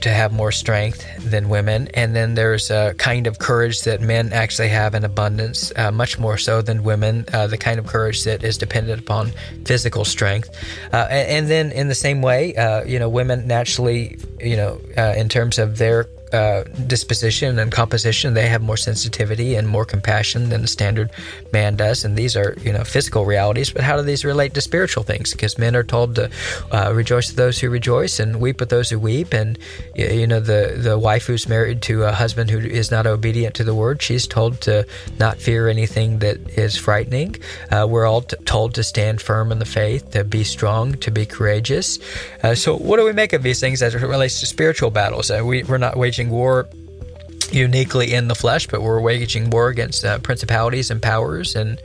to 0.00 0.10
have 0.10 0.32
more 0.32 0.52
strength 0.52 1.04
than 1.18 1.48
women. 1.48 1.88
And 1.94 2.14
then 2.14 2.34
there's 2.34 2.70
a 2.70 2.94
kind 2.94 3.26
of 3.26 3.38
courage 3.38 3.82
that 3.82 4.00
men 4.00 4.32
actually 4.32 4.68
have 4.68 4.94
in 4.94 5.04
abundance, 5.04 5.72
uh, 5.76 5.90
much 5.90 6.18
more 6.18 6.38
so 6.38 6.62
than 6.62 6.84
women, 6.84 7.24
uh, 7.32 7.48
the 7.48 7.58
kind 7.58 7.78
of 7.78 7.86
courage 7.86 8.24
that 8.24 8.44
is 8.44 8.56
dependent 8.56 9.00
upon 9.00 9.32
physical 9.64 10.04
strength. 10.04 10.50
Uh, 10.92 11.08
and, 11.10 11.28
and, 11.28 11.50
then 11.50 11.72
in 11.72 11.88
the 11.88 11.94
same 11.94 12.22
way, 12.22 12.54
uh, 12.54 12.84
you 12.84 12.98
know, 12.98 13.08
women 13.08 13.46
naturally, 13.48 14.16
you 14.40 14.56
know, 14.56 14.80
uh, 14.96 15.14
in 15.16 15.28
terms 15.28 15.58
of 15.58 15.78
their 15.78 16.06
uh, 16.32 16.64
disposition 16.86 17.58
and 17.58 17.70
composition, 17.70 18.34
they 18.34 18.48
have 18.48 18.62
more 18.62 18.76
sensitivity 18.76 19.54
and 19.54 19.68
more 19.68 19.84
compassion 19.84 20.48
than 20.48 20.62
the 20.62 20.68
standard 20.68 21.10
man 21.52 21.76
does. 21.76 22.04
And 22.04 22.16
these 22.16 22.36
are, 22.36 22.56
you 22.62 22.72
know, 22.72 22.84
physical 22.84 23.26
realities. 23.26 23.70
But 23.70 23.82
how 23.82 23.96
do 23.96 24.02
these 24.02 24.24
relate 24.24 24.54
to 24.54 24.60
spiritual 24.60 25.02
things? 25.02 25.32
Because 25.32 25.58
men 25.58 25.76
are 25.76 25.82
told 25.82 26.14
to 26.14 26.30
uh, 26.70 26.92
rejoice 26.94 27.28
with 27.28 27.36
those 27.36 27.58
who 27.60 27.68
rejoice 27.68 28.18
and 28.18 28.40
weep 28.40 28.60
with 28.60 28.70
those 28.70 28.88
who 28.88 28.98
weep. 28.98 29.34
And 29.34 29.58
you 29.94 30.26
know, 30.26 30.40
the 30.40 30.74
the 30.76 30.98
wife 30.98 31.26
who's 31.26 31.48
married 31.48 31.82
to 31.82 32.04
a 32.04 32.12
husband 32.12 32.50
who 32.50 32.58
is 32.58 32.90
not 32.90 33.06
obedient 33.06 33.54
to 33.56 33.64
the 33.64 33.74
word, 33.74 34.00
she's 34.00 34.26
told 34.26 34.60
to 34.62 34.86
not 35.18 35.36
fear 35.38 35.68
anything 35.68 36.20
that 36.20 36.38
is 36.58 36.76
frightening. 36.76 37.36
Uh, 37.70 37.86
we're 37.88 38.06
all 38.06 38.22
t- 38.22 38.36
told 38.44 38.74
to 38.74 38.82
stand 38.82 39.20
firm 39.20 39.52
in 39.52 39.58
the 39.58 39.66
faith, 39.66 40.12
to 40.12 40.24
be 40.24 40.44
strong, 40.44 40.94
to 40.94 41.10
be 41.10 41.26
courageous. 41.26 41.98
Uh, 42.42 42.54
so, 42.54 42.76
what 42.76 42.96
do 42.96 43.04
we 43.04 43.12
make 43.12 43.34
of 43.34 43.42
these 43.42 43.60
things 43.60 43.82
as 43.82 43.94
it 43.94 44.00
relates 44.00 44.40
to 44.40 44.46
spiritual 44.46 44.90
battles? 44.90 45.30
Uh, 45.30 45.42
we, 45.44 45.62
we're 45.64 45.78
not 45.78 45.96
waging 45.96 46.21
waging 46.21 46.21
war 46.30 46.68
uniquely 47.52 48.12
in 48.12 48.28
the 48.28 48.34
flesh, 48.34 48.66
but 48.66 48.82
we're 48.82 49.00
waging 49.00 49.50
war 49.50 49.68
against 49.68 50.04
uh, 50.04 50.18
principalities 50.18 50.90
and 50.90 51.00
powers 51.02 51.54
and 51.54 51.80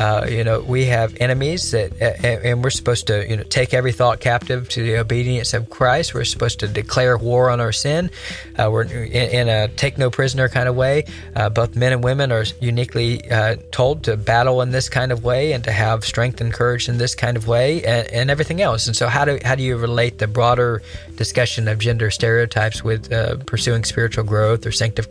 uh, 0.00 0.26
you 0.28 0.44
know, 0.44 0.60
we 0.60 0.86
have 0.86 1.14
enemies 1.20 1.72
that, 1.72 1.92
and 2.24 2.64
we're 2.64 2.70
supposed 2.70 3.06
to, 3.08 3.28
you 3.28 3.36
know, 3.36 3.42
take 3.42 3.74
every 3.74 3.92
thought 3.92 4.18
captive 4.18 4.66
to 4.66 4.82
the 4.82 4.96
obedience 4.96 5.52
of 5.52 5.68
Christ. 5.68 6.14
We're 6.14 6.24
supposed 6.24 6.60
to 6.60 6.68
declare 6.68 7.18
war 7.18 7.50
on 7.50 7.60
our 7.60 7.70
sin. 7.70 8.10
Uh, 8.58 8.70
we're 8.70 8.84
in, 8.84 9.12
in, 9.12 9.48
a 9.48 9.68
take 9.68 9.98
no 9.98 10.10
prisoner 10.10 10.48
kind 10.48 10.70
of 10.70 10.74
way. 10.76 11.04
Uh, 11.36 11.50
both 11.50 11.76
men 11.76 11.92
and 11.92 12.02
women 12.02 12.32
are 12.32 12.44
uniquely 12.60 13.30
uh, 13.30 13.56
told 13.72 14.04
to 14.04 14.16
battle 14.16 14.62
in 14.62 14.70
this 14.70 14.88
kind 14.88 15.12
of 15.12 15.22
way 15.22 15.52
and 15.52 15.64
to 15.64 15.72
have 15.72 16.02
strength 16.02 16.40
and 16.40 16.52
courage 16.52 16.88
in 16.88 16.96
this 16.96 17.14
kind 17.14 17.36
of 17.36 17.46
way, 17.46 17.84
and, 17.84 18.08
and 18.08 18.30
everything 18.30 18.62
else. 18.62 18.86
And 18.86 18.96
so, 18.96 19.06
how 19.06 19.26
do 19.26 19.38
how 19.44 19.54
do 19.54 19.62
you 19.62 19.76
relate 19.76 20.18
the 20.18 20.26
broader 20.26 20.82
discussion 21.16 21.68
of 21.68 21.78
gender 21.78 22.10
stereotypes 22.10 22.82
with 22.82 23.12
uh, 23.12 23.36
pursuing 23.44 23.84
spiritual 23.84 24.24
growth 24.24 24.64
or 24.64 24.72
sanctification? 24.72 25.09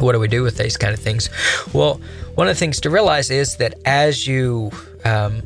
What 0.00 0.12
do 0.12 0.20
we 0.20 0.28
do 0.28 0.42
with 0.42 0.56
these 0.56 0.76
kind 0.76 0.92
of 0.92 1.00
things? 1.00 1.30
Well, 1.72 2.00
one 2.34 2.48
of 2.48 2.54
the 2.54 2.58
things 2.58 2.80
to 2.80 2.90
realize 2.90 3.30
is 3.30 3.56
that 3.56 3.74
as 3.84 4.26
you 4.26 4.70
um, 5.04 5.42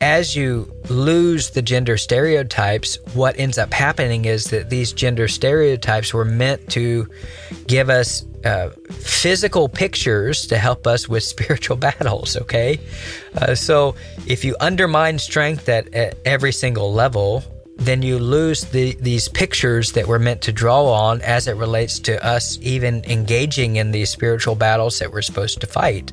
as 0.00 0.36
you 0.36 0.70
lose 0.90 1.50
the 1.50 1.62
gender 1.62 1.96
stereotypes, 1.96 2.98
what 3.14 3.38
ends 3.38 3.58
up 3.58 3.72
happening 3.72 4.24
is 4.26 4.46
that 4.46 4.68
these 4.68 4.92
gender 4.92 5.28
stereotypes 5.28 6.12
were 6.12 6.24
meant 6.24 6.68
to 6.70 7.08
give 7.66 7.88
us 7.88 8.24
uh, 8.44 8.68
physical 8.90 9.68
pictures 9.68 10.46
to 10.46 10.58
help 10.58 10.86
us 10.86 11.08
with 11.08 11.22
spiritual 11.34 11.76
battles. 11.76 12.36
Okay, 12.36 12.80
uh, 13.36 13.54
so 13.54 13.94
if 14.26 14.44
you 14.44 14.56
undermine 14.60 15.18
strength 15.18 15.68
at, 15.68 15.92
at 15.94 16.18
every 16.24 16.52
single 16.52 16.92
level, 16.92 17.42
then 17.76 18.02
you 18.02 18.18
lose 18.18 18.66
the, 18.66 18.94
these 19.00 19.28
pictures 19.28 19.92
that 19.92 20.06
we're 20.06 20.18
meant 20.18 20.42
to 20.42 20.52
draw 20.52 20.84
on 20.84 21.20
as 21.22 21.48
it 21.48 21.56
relates 21.56 21.98
to 21.98 22.24
us 22.24 22.58
even 22.62 23.04
engaging 23.04 23.76
in 23.76 23.90
these 23.90 24.10
spiritual 24.10 24.54
battles 24.54 25.00
that 25.00 25.12
we're 25.12 25.22
supposed 25.22 25.60
to 25.60 25.66
fight. 25.66 26.12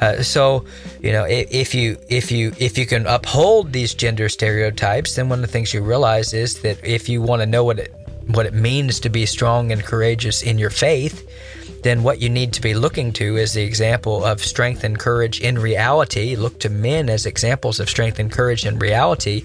Uh, 0.00 0.22
so, 0.22 0.64
you 1.00 1.12
know, 1.12 1.24
if, 1.24 1.50
if, 1.50 1.74
you 1.74 1.96
if 2.08 2.30
you 2.30 2.52
if 2.58 2.76
you 2.76 2.86
can 2.86 3.06
uphold 3.06 3.72
these 3.72 3.94
gender 3.94 4.28
stereotypes, 4.28 5.16
then 5.16 5.28
one 5.28 5.38
of 5.38 5.46
the 5.46 5.52
things 5.52 5.72
you 5.72 5.82
realize 5.82 6.34
is 6.34 6.60
that 6.60 6.84
if 6.84 7.08
you 7.08 7.22
want 7.22 7.40
to 7.40 7.46
know 7.46 7.64
what 7.64 7.78
it 7.78 7.94
what 8.26 8.44
it 8.44 8.52
means 8.52 9.00
to 9.00 9.08
be 9.08 9.24
strong 9.24 9.72
and 9.72 9.82
courageous 9.82 10.42
in 10.42 10.58
your 10.58 10.68
faith, 10.68 11.26
then 11.82 12.02
what 12.02 12.20
you 12.20 12.28
need 12.28 12.52
to 12.54 12.60
be 12.60 12.74
looking 12.74 13.12
to 13.14 13.36
is 13.36 13.52
the 13.52 13.62
example 13.62 14.24
of 14.24 14.42
strength 14.42 14.84
and 14.84 14.98
courage 14.98 15.40
in 15.40 15.58
reality. 15.58 16.36
Look 16.36 16.58
to 16.60 16.68
men 16.68 17.08
as 17.08 17.26
examples 17.26 17.80
of 17.80 17.88
strength 17.88 18.18
and 18.18 18.30
courage 18.30 18.66
in 18.66 18.78
reality. 18.78 19.44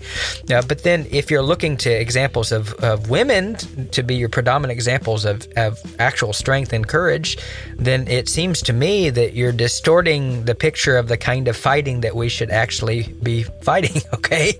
Uh, 0.51 0.61
but 0.61 0.83
then, 0.83 1.07
if 1.11 1.29
you're 1.31 1.43
looking 1.43 1.77
to 1.77 1.89
examples 1.89 2.51
of, 2.51 2.73
of 2.75 3.09
women 3.09 3.55
to 3.91 4.03
be 4.03 4.15
your 4.15 4.29
predominant 4.29 4.75
examples 4.75 5.25
of, 5.25 5.47
of 5.55 5.79
actual 5.99 6.33
strength 6.33 6.73
and 6.73 6.87
courage, 6.87 7.37
then 7.77 8.07
it 8.07 8.27
seems 8.29 8.61
to 8.63 8.73
me 8.73 9.09
that 9.09 9.33
you're 9.33 9.51
distorting 9.51 10.45
the 10.45 10.55
picture 10.55 10.97
of 10.97 11.07
the 11.07 11.17
kind 11.17 11.47
of 11.47 11.55
fighting 11.55 12.01
that 12.01 12.15
we 12.15 12.29
should 12.29 12.49
actually 12.49 13.03
be 13.21 13.43
fighting, 13.61 14.01
okay? 14.13 14.53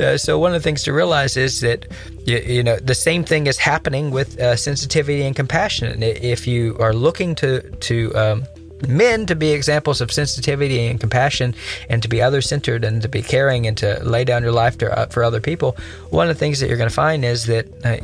Uh, 0.00 0.16
so, 0.16 0.38
one 0.38 0.54
of 0.54 0.60
the 0.60 0.64
things 0.64 0.82
to 0.84 0.92
realize 0.92 1.36
is 1.36 1.60
that 1.60 1.86
you, 2.28 2.38
you 2.38 2.62
know 2.62 2.76
the 2.76 2.94
same 2.94 3.24
thing 3.24 3.46
is 3.46 3.56
happening 3.56 4.10
with 4.10 4.38
uh, 4.38 4.54
sensitivity 4.54 5.22
and 5.22 5.34
compassion. 5.34 6.02
If 6.02 6.46
you 6.46 6.76
are 6.78 6.92
looking 6.92 7.17
to 7.18 7.60
to 7.60 8.14
um, 8.14 8.44
men 8.86 9.26
to 9.26 9.34
be 9.34 9.50
examples 9.50 10.00
of 10.00 10.12
sensitivity 10.12 10.86
and 10.86 11.00
compassion 11.00 11.54
and 11.88 12.02
to 12.02 12.08
be 12.08 12.22
other 12.22 12.40
centered 12.40 12.84
and 12.84 13.02
to 13.02 13.08
be 13.08 13.22
caring 13.22 13.66
and 13.66 13.76
to 13.76 13.98
lay 14.04 14.24
down 14.24 14.42
your 14.42 14.52
life 14.52 14.78
to, 14.78 14.86
uh, 14.96 15.06
for 15.06 15.24
other 15.24 15.40
people 15.40 15.76
one 16.10 16.28
of 16.28 16.36
the 16.36 16.38
things 16.38 16.60
that 16.60 16.68
you're 16.68 16.76
going 16.78 16.88
to 16.88 16.94
find 16.94 17.24
is 17.24 17.46
that 17.46 17.66
uh, 17.84 17.96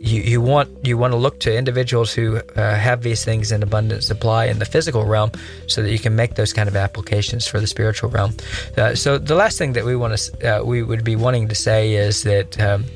you, 0.00 0.22
you 0.22 0.40
want 0.40 0.70
you 0.82 0.96
want 0.96 1.12
to 1.12 1.18
look 1.18 1.38
to 1.40 1.54
individuals 1.54 2.12
who 2.12 2.38
uh, 2.56 2.74
have 2.74 3.02
these 3.02 3.22
things 3.22 3.52
in 3.52 3.62
abundant 3.62 4.02
supply 4.02 4.46
in 4.46 4.58
the 4.58 4.64
physical 4.64 5.04
realm 5.04 5.30
so 5.66 5.82
that 5.82 5.92
you 5.92 5.98
can 5.98 6.16
make 6.16 6.34
those 6.34 6.54
kind 6.54 6.68
of 6.68 6.74
applications 6.74 7.46
for 7.46 7.60
the 7.60 7.66
spiritual 7.66 8.08
realm. 8.08 8.32
Uh, 8.78 8.94
so 8.94 9.18
the 9.18 9.34
last 9.34 9.58
thing 9.58 9.74
that 9.74 9.84
we 9.84 9.94
want 9.94 10.16
to 10.16 10.60
uh, 10.60 10.64
we 10.64 10.82
would 10.82 11.04
be 11.04 11.16
wanting 11.16 11.48
to 11.48 11.54
say 11.54 11.92
is 11.92 12.22
that 12.22 12.58
um, 12.58 12.86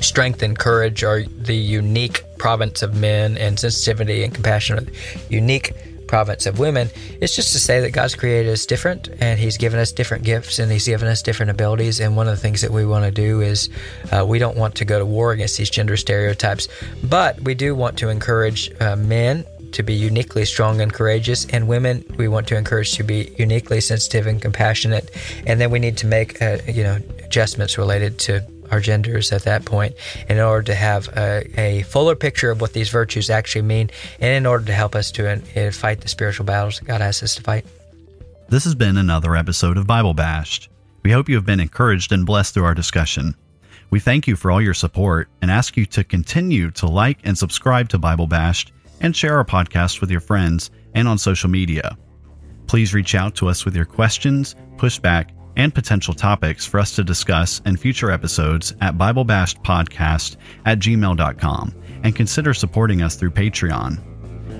strength 0.00 0.42
and 0.42 0.58
courage 0.58 1.04
are 1.04 1.22
the 1.22 1.56
unique 1.56 2.24
province 2.38 2.82
of 2.82 2.94
men, 2.94 3.36
and 3.36 3.58
sensitivity 3.58 4.24
and 4.24 4.34
compassion 4.34 4.78
are 4.78 4.82
the 4.82 4.92
unique 5.28 5.72
province 6.08 6.46
of 6.46 6.58
women. 6.58 6.88
It's 7.20 7.36
just 7.36 7.52
to 7.52 7.60
say 7.60 7.80
that 7.80 7.90
God's 7.90 8.16
created 8.16 8.50
us 8.50 8.66
different, 8.66 9.08
and 9.20 9.38
He's 9.38 9.56
given 9.56 9.78
us 9.78 9.92
different 9.92 10.24
gifts, 10.24 10.58
and 10.58 10.72
He's 10.72 10.86
given 10.86 11.06
us 11.06 11.22
different 11.22 11.50
abilities. 11.50 12.00
And 12.00 12.16
one 12.16 12.26
of 12.26 12.34
the 12.34 12.40
things 12.40 12.62
that 12.62 12.72
we 12.72 12.84
want 12.84 13.04
to 13.04 13.10
do 13.10 13.40
is 13.40 13.68
uh, 14.10 14.24
we 14.26 14.40
don't 14.40 14.56
want 14.56 14.74
to 14.76 14.84
go 14.84 14.98
to 14.98 15.06
war 15.06 15.30
against 15.30 15.56
these 15.56 15.70
gender 15.70 15.96
stereotypes, 15.96 16.66
but 17.04 17.40
we 17.42 17.54
do 17.54 17.76
want 17.76 17.98
to 17.98 18.08
encourage 18.08 18.72
uh, 18.80 18.96
men 18.96 19.44
to 19.70 19.82
be 19.82 19.92
uniquely 19.92 20.46
strong 20.46 20.80
and 20.80 20.92
courageous, 20.92 21.46
and 21.46 21.68
women 21.68 22.04
we 22.16 22.26
want 22.26 22.48
to 22.48 22.56
encourage 22.56 22.92
to 22.96 23.02
be 23.02 23.34
uniquely 23.38 23.80
sensitive 23.80 24.26
and 24.26 24.40
compassionate. 24.40 25.10
And 25.46 25.60
then 25.60 25.70
we 25.70 25.78
need 25.78 25.98
to 25.98 26.06
make 26.06 26.40
uh, 26.40 26.58
you 26.66 26.82
know 26.82 26.98
adjustments 27.22 27.76
related 27.76 28.18
to 28.20 28.40
our 28.70 28.80
genders 28.80 29.32
at 29.32 29.42
that 29.42 29.64
point 29.64 29.94
in 30.28 30.38
order 30.38 30.64
to 30.64 30.74
have 30.74 31.08
a, 31.16 31.60
a, 31.60 31.82
fuller 31.82 32.14
picture 32.14 32.50
of 32.50 32.60
what 32.60 32.72
these 32.72 32.90
virtues 32.90 33.30
actually 33.30 33.62
mean 33.62 33.90
and 34.20 34.34
in 34.34 34.46
order 34.46 34.64
to 34.64 34.72
help 34.72 34.94
us 34.94 35.10
to 35.12 35.30
uh, 35.30 35.70
fight 35.70 36.00
the 36.00 36.08
spiritual 36.08 36.46
battles 36.46 36.78
that 36.78 36.84
God 36.84 37.00
has 37.00 37.22
us 37.22 37.34
to 37.36 37.42
fight. 37.42 37.66
This 38.48 38.64
has 38.64 38.74
been 38.74 38.96
another 38.96 39.36
episode 39.36 39.76
of 39.76 39.86
Bible 39.86 40.14
Bashed. 40.14 40.68
We 41.02 41.12
hope 41.12 41.28
you 41.28 41.36
have 41.36 41.46
been 41.46 41.60
encouraged 41.60 42.12
and 42.12 42.26
blessed 42.26 42.54
through 42.54 42.64
our 42.64 42.74
discussion. 42.74 43.34
We 43.90 44.00
thank 44.00 44.26
you 44.26 44.36
for 44.36 44.50
all 44.50 44.60
your 44.60 44.74
support 44.74 45.28
and 45.40 45.50
ask 45.50 45.76
you 45.76 45.86
to 45.86 46.04
continue 46.04 46.70
to 46.72 46.86
like 46.86 47.18
and 47.24 47.36
subscribe 47.36 47.88
to 47.90 47.98
Bible 47.98 48.26
Bashed 48.26 48.72
and 49.00 49.14
share 49.14 49.36
our 49.36 49.44
podcast 49.44 50.00
with 50.00 50.10
your 50.10 50.20
friends 50.20 50.70
and 50.94 51.08
on 51.08 51.18
social 51.18 51.48
media. 51.48 51.96
Please 52.66 52.92
reach 52.92 53.14
out 53.14 53.34
to 53.36 53.48
us 53.48 53.64
with 53.64 53.74
your 53.74 53.86
questions, 53.86 54.54
pushback, 54.76 55.30
and 55.58 55.74
potential 55.74 56.14
topics 56.14 56.64
for 56.64 56.80
us 56.80 56.96
to 56.96 57.04
discuss 57.04 57.60
in 57.66 57.76
future 57.76 58.10
episodes 58.10 58.74
at 58.80 58.96
BibleBashedPodcast 58.96 60.36
at 60.64 60.78
gmail.com 60.78 61.74
and 62.04 62.16
consider 62.16 62.54
supporting 62.54 63.02
us 63.02 63.16
through 63.16 63.32
Patreon. 63.32 63.98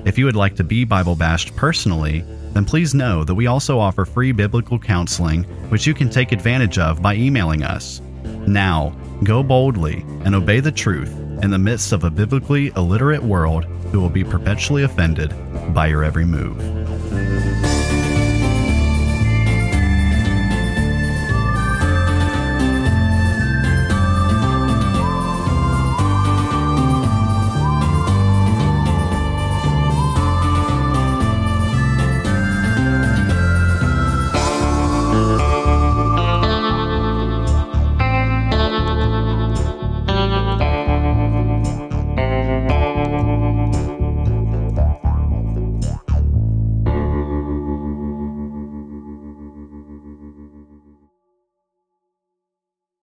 If 0.06 0.18
you 0.18 0.26
would 0.26 0.36
like 0.36 0.56
to 0.56 0.64
be 0.64 0.84
Bible 0.84 1.14
bashed 1.14 1.56
personally, 1.56 2.24
then 2.52 2.64
please 2.64 2.94
know 2.94 3.24
that 3.24 3.34
we 3.34 3.46
also 3.46 3.78
offer 3.78 4.04
free 4.04 4.32
biblical 4.32 4.78
counseling, 4.78 5.44
which 5.70 5.86
you 5.86 5.94
can 5.94 6.10
take 6.10 6.32
advantage 6.32 6.78
of 6.78 7.00
by 7.00 7.14
emailing 7.14 7.62
us. 7.62 8.00
Now, 8.46 8.96
go 9.22 9.42
boldly 9.42 10.04
and 10.24 10.34
obey 10.34 10.60
the 10.60 10.72
truth 10.72 11.12
in 11.42 11.50
the 11.50 11.58
midst 11.58 11.92
of 11.92 12.04
a 12.04 12.10
biblically 12.10 12.68
illiterate 12.76 13.22
world 13.22 13.64
who 13.92 14.00
will 14.00 14.10
be 14.10 14.24
perpetually 14.24 14.82
offended 14.82 15.32
by 15.72 15.86
your 15.86 16.04
every 16.04 16.24
move. 16.24 16.77